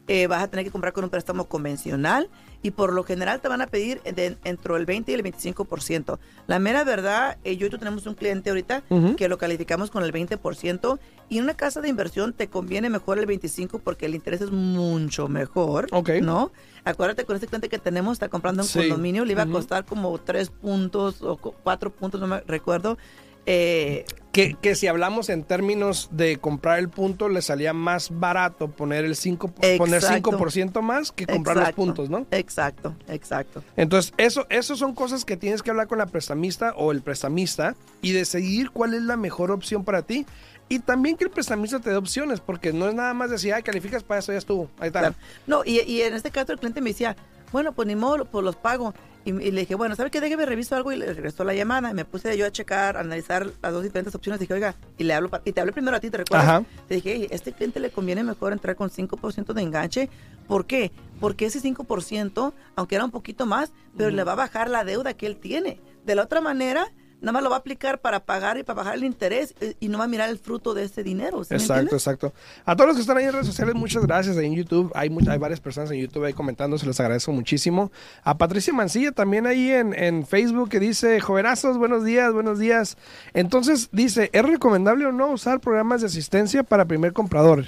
Eh, 0.07 0.27
vas 0.27 0.43
a 0.43 0.49
tener 0.49 0.67
que 0.67 0.71
comprar 0.71 0.93
con 0.93 1.05
un 1.05 1.11
préstamo 1.11 1.47
convencional 1.47 2.29
y 2.63 2.73
por 2.73 2.93
lo 2.93 3.05
general 3.05 3.41
te 3.41 3.49
van 3.49 3.63
a 3.63 3.67
pedir 3.67 4.03
de, 4.03 4.37
entre 4.45 4.77
el 4.77 4.85
20 4.85 5.11
y 5.11 5.15
el 5.15 5.23
25%. 5.23 6.19
La 6.47 6.59
mera 6.59 6.85
verdad, 6.85 7.39
eh, 7.43 7.57
yo 7.57 7.67
y 7.67 7.71
tú 7.71 7.79
tenemos 7.79 8.07
un 8.07 8.15
cliente 8.15 8.51
ahorita 8.51 8.83
que 9.17 9.29
lo 9.29 9.39
calificamos 9.39 9.91
con 9.91 10.05
el 10.05 10.13
20% 10.13 10.99
y 11.31 11.39
en 11.39 11.45
una 11.45 11.55
casa 11.55 11.81
de 11.81 11.89
inversión 11.89 12.35
te 12.35 12.49
conviene 12.49 12.91
mejor 12.91 13.19
el 13.19 13.27
25% 13.27 13.81
porque 13.83 14.05
el 14.05 14.15
interés 14.15 14.43
es 14.43 14.51
mucho 14.51 15.29
mejor, 15.29 15.89
¿no? 16.21 16.53
Acuérdate 16.85 17.25
con 17.25 17.37
este 17.37 17.47
cliente 17.47 17.71
que 17.71 17.79
tenemos, 17.79 18.13
está 18.15 18.29
comprando 18.29 18.63
un 18.63 18.69
condominio, 18.69 19.25
le 19.25 19.33
iba 19.33 19.45
a 19.45 19.47
costar 19.47 19.87
como 19.87 20.19
3 20.19 20.51
puntos 20.51 21.23
o 21.23 21.37
4 21.39 21.91
puntos, 21.91 22.21
no 22.21 22.27
me 22.27 22.41
recuerdo. 22.41 22.99
Eh, 23.47 24.05
que, 24.35 24.57
que, 24.61 24.75
si 24.75 24.89
hablamos 24.89 25.29
en 25.29 25.45
términos 25.45 26.09
de 26.11 26.39
comprar 26.39 26.81
el 26.81 26.89
punto, 26.89 27.29
le 27.29 27.41
salía 27.41 27.73
más 27.73 28.11
barato 28.11 28.69
poner 28.69 29.05
el 29.05 29.15
5%, 29.15 29.79
poner 29.79 30.03
5% 30.03 30.83
más 30.83 31.13
que 31.13 31.25
comprar 31.25 31.57
los 31.57 31.73
puntos, 31.73 32.11
¿no? 32.11 32.27
Exacto, 32.33 32.97
exacto. 33.09 33.63
Entonces, 33.77 34.13
eso, 34.19 34.47
eso 34.51 34.75
son 34.75 34.95
cosas 34.95 35.25
que 35.25 35.37
tienes 35.37 35.63
que 35.63 35.71
hablar 35.71 35.87
con 35.87 35.99
la 35.99 36.07
prestamista 36.07 36.75
o 36.77 36.91
el 36.91 37.01
prestamista 37.01 37.77
y 38.03 38.11
decidir 38.11 38.71
cuál 38.71 38.95
es 38.95 39.03
la 39.03 39.17
mejor 39.17 39.53
opción 39.53 39.85
para 39.85 40.03
ti. 40.03 40.27
Y 40.69 40.81
también 40.81 41.17
que 41.17 41.25
el 41.25 41.31
prestamista 41.31 41.79
te 41.79 41.91
dé 41.91 41.97
opciones, 41.97 42.41
porque 42.41 42.73
no 42.73 42.89
es 42.89 42.95
nada 42.95 43.15
más 43.15 43.31
decir, 43.31 43.55
ay, 43.55 43.63
calificas 43.63 44.03
para 44.03 44.19
eso, 44.19 44.33
ya 44.33 44.39
estuvo, 44.39 44.69
ahí 44.81 44.89
está. 44.89 45.15
No, 45.47 45.63
y, 45.65 45.81
y, 45.83 46.03
en 46.03 46.15
este 46.15 46.33
caso 46.33 46.53
el 46.53 46.59
cliente 46.59 46.81
me 46.81 46.91
decía, 46.91 47.17
bueno, 47.53 47.73
pues 47.73 47.87
ni 47.87 47.95
modo, 47.95 48.25
pues 48.25 48.45
los 48.45 48.57
pago. 48.57 48.95
Y, 49.25 49.33
le 49.33 49.61
dije, 49.61 49.75
bueno, 49.75 49.97
¿sabe 49.97 50.11
qué? 50.11 50.21
Déjeme 50.21 50.45
reviso 50.45 50.77
algo 50.77 50.93
y 50.93 50.97
le 50.97 51.13
regresó 51.13 51.45
la 51.45 51.55
llamada. 51.55 51.91
Y 51.91 51.95
me 51.95 52.05
puse 52.05 52.37
yo 52.37 52.45
a 52.45 52.53
checar, 52.53 52.99
a 52.99 53.01
analizar 53.01 53.47
las 53.63 53.73
dos 53.73 53.83
diferentes 53.83 54.15
opciones. 54.15 54.39
Dije, 54.39 54.53
oiga, 54.53 54.75
y 54.99 55.05
le 55.05 55.15
hablo, 55.15 55.31
y 55.45 55.53
te 55.53 55.61
hablé 55.61 55.73
primero 55.73 55.97
a 55.97 56.01
ti, 56.01 56.11
¿te 56.11 56.19
recuerdas? 56.19 56.65
Te 56.89 56.97
dije, 56.97 57.29
este 57.31 57.53
cliente 57.53 57.81
le 57.81 57.91
conviene 57.91 58.23
mejor 58.23 58.53
entrar 58.53 58.77
con 58.77 58.91
5% 58.91 59.55
de 59.55 59.63
enganche. 59.63 60.11
¿Por 60.47 60.67
qué? 60.67 60.93
Porque 61.21 61.47
ese 61.47 61.61
5%, 61.61 62.53
aunque 62.77 62.95
era 62.95 63.05
un 63.05 63.11
poquito 63.11 63.47
más, 63.47 63.73
pero 63.97 64.11
le 64.11 64.25
va 64.25 64.33
a 64.33 64.37
bajar 64.37 64.69
la 64.69 64.85
deuda 64.85 65.15
que 65.15 65.27
él 65.27 65.37
tiene. 65.37 65.81
De 66.05 66.15
la 66.15 66.23
otra 66.23 66.43
manera, 66.43 66.93
nada 67.25 67.33
más 67.33 67.43
lo 67.43 67.51
va 67.51 67.57
a 67.57 67.59
aplicar 67.61 68.01
para 68.01 68.21
pagar 68.21 68.59
y 68.59 68.63
para 68.63 68.77
bajar 68.77 68.95
el 68.95 69.05
interés 69.05 69.55
y 69.81 69.89
no 69.89 69.99
va 69.99 70.05
a 70.05 70.09
mirar 70.09 70.29
el 70.29 70.39
fruto 70.39 70.75
de 70.75 70.85
ese 70.85 71.03
dinero. 71.03 71.43
exacto, 71.49 71.97
exacto. 71.97 72.33
A 72.65 72.77
todos 72.77 72.89
los 72.89 72.97
que 72.97 73.01
están 73.01 73.17
ahí 73.17 73.25
en 73.25 73.33
redes 73.33 73.47
sociales, 73.47 73.75
muchas 73.75 74.05
gracias. 74.05 74.37
Ahí 74.37 74.47
en 74.47 74.55
YouTube 74.55 74.93
hay, 74.95 75.15
hay 75.29 75.39
varias 75.39 75.61
personas 75.61 75.91
en 75.91 76.01
YouTube 76.01 76.25
ahí 76.25 76.35
comentando, 76.35 76.79
se 76.79 76.87
les 76.87 77.01
agradezco 77.01 77.33
muchísimo. 77.33 77.91
A 78.23 78.37
Patricia 78.37 78.73
Mancilla 78.73 79.13
también 79.13 79.47
ahí 79.47 79.71
en, 79.71 79.95
en 79.95 80.27
Facebook 80.27 80.69
que 80.69 80.81
dice, 80.81 81.19
jovenazos, 81.21 81.79
buenos 81.79 82.05
días, 82.05 82.33
buenos 82.33 82.59
días. 82.59 82.97
Entonces 83.33 83.89
dice, 83.91 84.31
¿es 84.33 84.43
recomendable 84.45 85.07
o 85.07 85.13
no 85.13 85.29
usar 85.29 85.61
programas 85.61 86.03
de 86.03 86.09
asistencia 86.09 86.63
para 86.63 86.85
primer 86.85 87.13
comprador? 87.13 87.65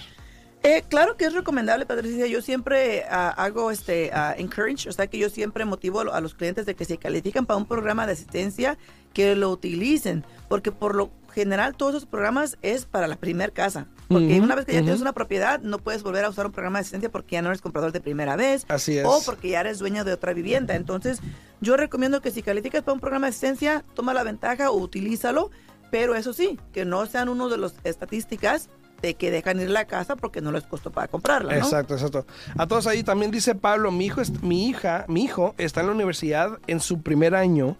Eh, 0.66 0.82
claro 0.88 1.16
que 1.16 1.26
es 1.26 1.32
recomendable, 1.32 1.86
Patricia. 1.86 2.26
Yo 2.26 2.42
siempre 2.42 3.04
ah, 3.08 3.28
hago 3.36 3.70
este 3.70 4.10
uh, 4.12 4.40
encourage, 4.40 4.88
o 4.88 4.92
sea 4.92 5.06
que 5.06 5.16
yo 5.16 5.30
siempre 5.30 5.64
motivo 5.64 6.00
a 6.00 6.20
los 6.20 6.34
clientes 6.34 6.66
de 6.66 6.74
que 6.74 6.84
se 6.84 6.98
califican 6.98 7.46
para 7.46 7.56
un 7.56 7.66
programa 7.66 8.04
de 8.04 8.14
asistencia, 8.14 8.76
que 9.12 9.36
lo 9.36 9.50
utilicen, 9.52 10.24
porque 10.48 10.72
por 10.72 10.96
lo 10.96 11.12
general 11.32 11.76
todos 11.76 11.94
esos 11.94 12.06
programas 12.06 12.58
es 12.62 12.84
para 12.84 13.06
la 13.06 13.14
primera 13.14 13.52
casa. 13.52 13.86
Porque 14.08 14.40
una 14.40 14.56
vez 14.56 14.64
que 14.64 14.72
ya 14.72 14.82
tienes 14.82 15.00
una 15.00 15.12
propiedad, 15.12 15.60
no 15.60 15.78
puedes 15.78 16.02
volver 16.02 16.24
a 16.24 16.30
usar 16.30 16.46
un 16.46 16.52
programa 16.52 16.78
de 16.78 16.80
asistencia 16.80 17.12
porque 17.12 17.34
ya 17.34 17.42
no 17.42 17.48
eres 17.50 17.60
comprador 17.60 17.92
de 17.92 18.00
primera 18.00 18.34
vez. 18.34 18.64
Así 18.66 18.98
es. 18.98 19.06
O 19.06 19.22
porque 19.24 19.50
ya 19.50 19.60
eres 19.60 19.78
dueño 19.78 20.02
de 20.02 20.14
otra 20.14 20.32
vivienda. 20.32 20.74
Entonces, 20.74 21.20
yo 21.60 21.76
recomiendo 21.76 22.20
que 22.22 22.32
si 22.32 22.42
calificas 22.42 22.82
para 22.82 22.94
un 22.94 23.00
programa 23.00 23.26
de 23.26 23.30
asistencia, 23.30 23.84
toma 23.94 24.14
la 24.14 24.24
ventaja 24.24 24.70
o 24.72 24.76
utilízalo. 24.78 25.52
Pero 25.92 26.16
eso 26.16 26.32
sí, 26.32 26.58
que 26.72 26.84
no 26.84 27.06
sean 27.06 27.28
uno 27.28 27.48
de 27.48 27.58
las 27.58 27.74
estadísticas 27.84 28.68
de 29.06 29.14
que 29.14 29.30
dejan 29.30 29.60
ir 29.60 29.70
la 29.70 29.84
casa 29.84 30.16
porque 30.16 30.40
no 30.40 30.50
les 30.50 30.64
costó 30.64 30.90
para 30.90 31.06
comprarla. 31.06 31.52
¿no? 31.52 31.58
Exacto, 31.58 31.94
exacto. 31.94 32.26
A 32.58 32.66
todos 32.66 32.86
ahí 32.86 33.04
también 33.04 33.30
dice 33.30 33.54
Pablo, 33.54 33.92
mi 33.92 34.06
hijo, 34.06 34.20
mi 34.42 34.68
hija, 34.68 35.04
mi 35.08 35.24
hijo 35.24 35.54
está 35.58 35.80
en 35.80 35.86
la 35.86 35.92
universidad 35.92 36.58
en 36.66 36.80
su 36.80 37.02
primer 37.02 37.34
año. 37.34 37.76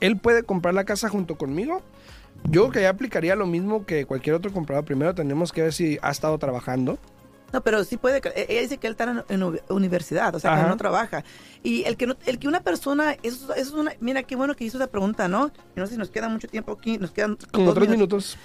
¿Él 0.00 0.18
puede 0.18 0.42
comprar 0.42 0.74
la 0.74 0.84
casa 0.84 1.08
junto 1.08 1.36
conmigo? 1.36 1.82
Yo 2.44 2.70
que 2.70 2.82
ya 2.82 2.90
aplicaría 2.90 3.34
lo 3.34 3.46
mismo 3.46 3.86
que 3.86 4.04
cualquier 4.04 4.36
otro 4.36 4.52
comprador. 4.52 4.84
Primero 4.84 5.14
tenemos 5.14 5.50
que 5.50 5.62
ver 5.62 5.72
si 5.72 5.98
ha 6.02 6.10
estado 6.10 6.36
trabajando. 6.36 6.98
No, 7.52 7.62
pero 7.62 7.82
sí 7.84 7.96
puede. 7.96 8.20
Ella 8.34 8.60
dice 8.60 8.76
que 8.76 8.86
él 8.88 8.92
está 8.98 9.24
en, 9.28 9.42
universidad, 9.70 10.34
o 10.34 10.40
sea, 10.40 10.62
que 10.62 10.68
no 10.68 10.76
trabaja. 10.76 11.24
Y 11.62 11.84
el 11.84 11.96
que, 11.96 12.14
el 12.26 12.38
que 12.38 12.48
una 12.48 12.60
persona. 12.60 13.16
Eso, 13.22 13.54
es 13.54 13.70
una. 13.70 13.92
Mira, 14.00 14.24
qué 14.24 14.36
bueno 14.36 14.54
que 14.54 14.64
hizo 14.64 14.76
esa 14.76 14.88
pregunta, 14.88 15.28
¿no? 15.28 15.50
No 15.74 15.86
sé 15.86 15.94
si 15.94 15.98
nos 15.98 16.10
queda 16.10 16.28
mucho 16.28 16.48
tiempo 16.48 16.72
aquí. 16.72 16.98
Nos 16.98 17.12
quedan. 17.12 17.38
Como 17.52 17.72
tres 17.72 17.88
minutos 17.88 18.36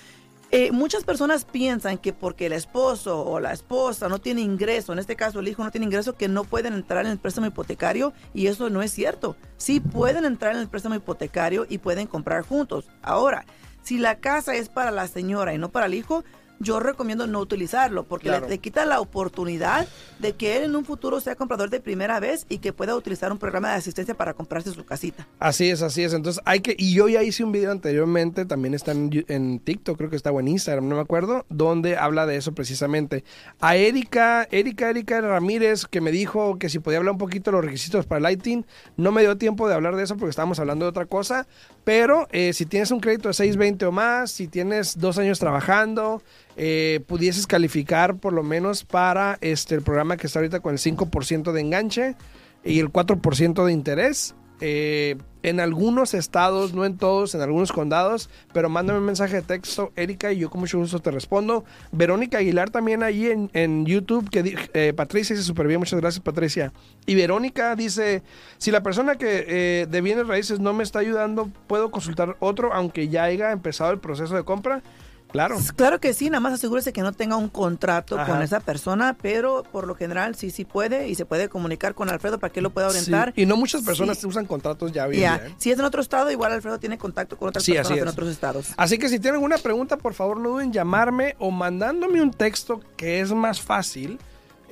Eh, 0.54 0.74
muchas 0.74 1.06
personas 1.06 1.46
piensan 1.46 1.98
que 1.98 2.12
porque 2.12 2.48
el 2.48 2.52
esposo 2.52 3.24
o 3.24 3.40
la 3.40 3.54
esposa 3.54 4.10
no 4.10 4.20
tiene 4.20 4.42
ingreso, 4.42 4.92
en 4.92 5.00
este 5.00 5.16
caso 5.16 5.40
el 5.40 5.48
hijo 5.48 5.64
no 5.64 5.72
tiene 5.72 5.86
ingreso, 5.86 6.18
que 6.18 6.28
no 6.28 6.44
pueden 6.44 6.74
entrar 6.74 7.06
en 7.06 7.14
el 7.14 7.20
préstamo 7.20 7.48
hipotecario 7.48 8.12
y 8.34 8.48
eso 8.48 8.70
no 8.70 8.82
es 8.82 8.92
cierto. 8.92 9.38
Sí 9.56 9.80
pueden 9.80 10.26
entrar 10.26 10.54
en 10.54 10.60
el 10.60 10.68
préstamo 10.68 10.96
hipotecario 10.96 11.66
y 11.70 11.78
pueden 11.78 12.06
comprar 12.06 12.42
juntos. 12.42 12.90
Ahora, 13.02 13.46
si 13.82 13.98
la 13.98 14.20
casa 14.20 14.54
es 14.54 14.68
para 14.68 14.92
la 14.92 15.08
señora 15.08 15.54
y 15.54 15.58
no 15.58 15.70
para 15.70 15.86
el 15.86 15.94
hijo, 15.94 16.26
yo 16.62 16.80
recomiendo 16.80 17.28
no 17.28 17.40
utilizarlo 17.40 18.04
porque 18.04 18.30
le, 18.30 18.58
quita 18.60 18.86
la 18.86 19.00
oportunidad 19.00 19.88
de 20.20 20.34
que 20.34 20.58
él 20.58 20.64
en 20.64 20.76
un 20.76 20.86
futuro 20.86 21.20
sea 21.20 21.36
comprador 21.36 21.70
de 21.70 21.80
primera 21.80 22.20
vez 22.20 22.46
y 22.50 22.60
que 22.60 22.74
pueda 22.74 22.96
utilizar 22.96 23.32
un 23.32 23.38
programa 23.38 23.70
de 23.70 23.76
asistencia 23.76 24.16
para 24.16 24.34
comprarse 24.34 24.72
su 24.72 24.86
casita. 24.86 25.28
Así 25.40 25.70
es, 25.70 25.82
así 25.82 26.04
es. 26.04 26.14
Entonces 26.14 26.42
hay 26.46 26.62
que, 26.62 26.76
y 26.78 26.94
yo 26.94 27.08
ya 27.10 27.24
hice 27.24 27.44
un 27.44 27.52
video 27.52 27.72
anteriormente, 27.72 28.46
también 28.46 28.74
está 28.74 28.92
en, 28.92 29.60
TikTok, 29.60 29.98
creo 29.98 30.10
que 30.10 30.16
está 30.16 30.30
en 30.30 30.48
Instagram, 30.48 30.88
no 30.88 30.96
me 30.96 31.02
acuerdo, 31.02 31.46
donde 31.50 31.98
habla 31.98 32.26
de 32.26 32.38
eso 32.38 32.54
precisamente. 32.54 33.24
A 33.60 33.76
Erika, 33.76 34.48
Erika, 34.52 34.90
Erika 34.90 35.22
Ramírez, 35.22 35.86
que 35.86 36.02
me 36.02 36.12
dijo 36.12 36.58
que 36.58 36.70
si 36.70 36.80
podía 36.80 37.00
hablar 37.00 37.14
un 37.14 37.18
poquito 37.18 37.52
de 37.52 37.58
los 37.58 37.66
requisitos 37.66 38.06
para 38.06 38.22
Lighting, 38.22 38.66
no 38.98 39.12
me 39.12 39.22
dio 39.22 39.38
tiempo 39.38 39.68
de 39.68 39.76
hablar 39.76 39.96
de 39.96 40.04
eso 40.04 40.16
porque 40.18 40.30
estábamos 40.30 40.60
hablando 40.60 40.86
de 40.86 40.90
otra 40.90 41.06
cosa, 41.06 41.48
pero 41.84 42.28
eh, 42.32 42.54
si 42.54 42.66
tienes 42.66 42.92
un 42.92 43.00
crédito 43.00 43.28
de 43.28 43.34
620 43.34 43.86
o 43.86 43.92
más, 43.92 44.32
si 44.32 44.48
tienes 44.48 44.98
dos 45.00 45.18
años 45.18 45.40
trabajando, 45.40 46.22
eh, 46.58 47.02
pudieses 47.08 47.48
calificar 47.48 48.18
por 48.18 48.34
lo 48.34 48.44
menos 48.44 48.84
para 48.84 49.38
este, 49.42 49.76
el 49.76 49.82
programa 49.82 50.18
que 50.18 50.28
está 50.28 50.40
ahorita 50.40 50.60
con 50.60 50.74
el 50.74 50.80
5% 50.80 51.52
de 51.52 51.62
enganche 51.62 52.16
y 52.64 52.80
el 52.80 52.92
4% 52.92 53.66
de 53.66 53.72
interés. 53.72 54.36
Eh, 54.64 55.18
en 55.42 55.60
algunos 55.60 56.14
estados, 56.14 56.76
no 56.76 56.86
en 56.86 56.96
todos, 56.98 57.34
en 57.34 57.42
algunos 57.42 57.72
condados, 57.72 58.30
pero 58.54 58.70
mándame 58.70 59.00
un 59.00 59.06
mensaje 59.06 59.38
de 59.38 59.42
texto, 59.42 59.92
Erika, 59.96 60.32
y 60.32 60.38
yo 60.38 60.52
con 60.52 60.60
mucho 60.60 60.78
gusto 60.78 61.00
te 61.00 61.10
respondo. 61.10 61.66
Verónica 61.92 62.38
Aguilar 62.38 62.70
también 62.70 63.02
ahí 63.02 63.28
en, 63.54 63.86
YouTube, 63.88 64.30
que 64.30 64.56
eh, 64.76 64.94
Patricia 64.94 65.36
dice 65.36 65.48
súper 65.48 65.66
bien, 65.66 65.80
muchas 65.80 66.00
gracias 66.00 66.24
Patricia. 66.24 66.72
Y 67.08 67.16
Verónica 67.16 67.76
dice, 67.76 68.22
si 68.60 68.70
la 68.70 68.84
persona 68.84 69.16
que 69.16 69.88
de 69.90 70.02
bienes 70.02 70.28
raíces 70.28 70.60
no 70.60 70.74
me 70.74 70.84
está 70.84 71.00
ayudando, 71.00 71.50
puedo 71.66 71.90
consultar 71.90 72.38
otro, 72.40 72.72
aunque 72.72 73.10
ya 73.10 73.24
haya 73.24 73.52
empezado 73.52 73.90
el 73.90 74.00
proceso 74.00 74.36
de 74.36 74.44
compra. 74.44 74.84
Claro. 75.32 75.58
Claro 75.76 76.00
que 76.00 76.14
sí, 76.14 76.30
nada 76.30 76.40
más 76.40 76.54
asegúrese 76.54 76.94
que 76.94 77.02
no 77.02 77.14
tenga 77.14 77.36
un 77.36 77.50
contrato 77.50 78.18
con 78.26 78.42
esa 78.42 78.60
persona, 78.60 79.16
pero 79.22 79.64
por 79.72 79.88
lo 79.88 79.96
general 79.96 80.36
sí, 80.36 80.52
sí 80.52 80.66
puede 80.66 81.08
y 81.08 81.16
se 81.16 81.26
puede 81.26 81.50
comunicar 81.50 81.96
con 81.96 82.10
Alfredo 82.10 82.40
para 82.40 82.52
que 82.52 82.62
lo 82.62 82.70
pueda 82.72 82.88
orientar. 82.88 83.34
Y 83.36 83.46
no 83.46 83.58
muchas 83.58 83.82
personas 83.84 84.24
usan 84.24 84.46
contratos 84.46 84.92
ya 84.92 85.08
bien. 85.08 85.34
¿eh? 85.34 85.56
Si 85.58 85.72
es 85.72 85.80
en 85.80 85.86
otro 85.86 86.02
estado, 86.02 86.32
igual 86.32 86.52
Alfredo 86.52 86.80
tiene 86.80 86.98
contacto 86.98 87.38
con 87.38 87.50
otras 87.50 87.66
personas 87.66 87.98
en 87.98 88.08
otros 88.08 88.30
estados. 88.30 88.68
Así 88.78 88.98
que 88.98 89.10
si 89.10 89.20
tienen 89.20 89.36
alguna 89.36 89.58
pregunta, 89.58 89.98
por 89.98 90.14
favor 90.14 90.40
no 90.40 90.50
duden 90.50 90.68
en 90.68 90.74
llamarme 90.74 91.36
o 91.40 91.52
mandándome 91.52 92.22
un 92.22 92.32
texto 92.32 92.82
que 92.98 93.22
es 93.22 93.32
más 93.32 93.62
fácil 93.62 94.20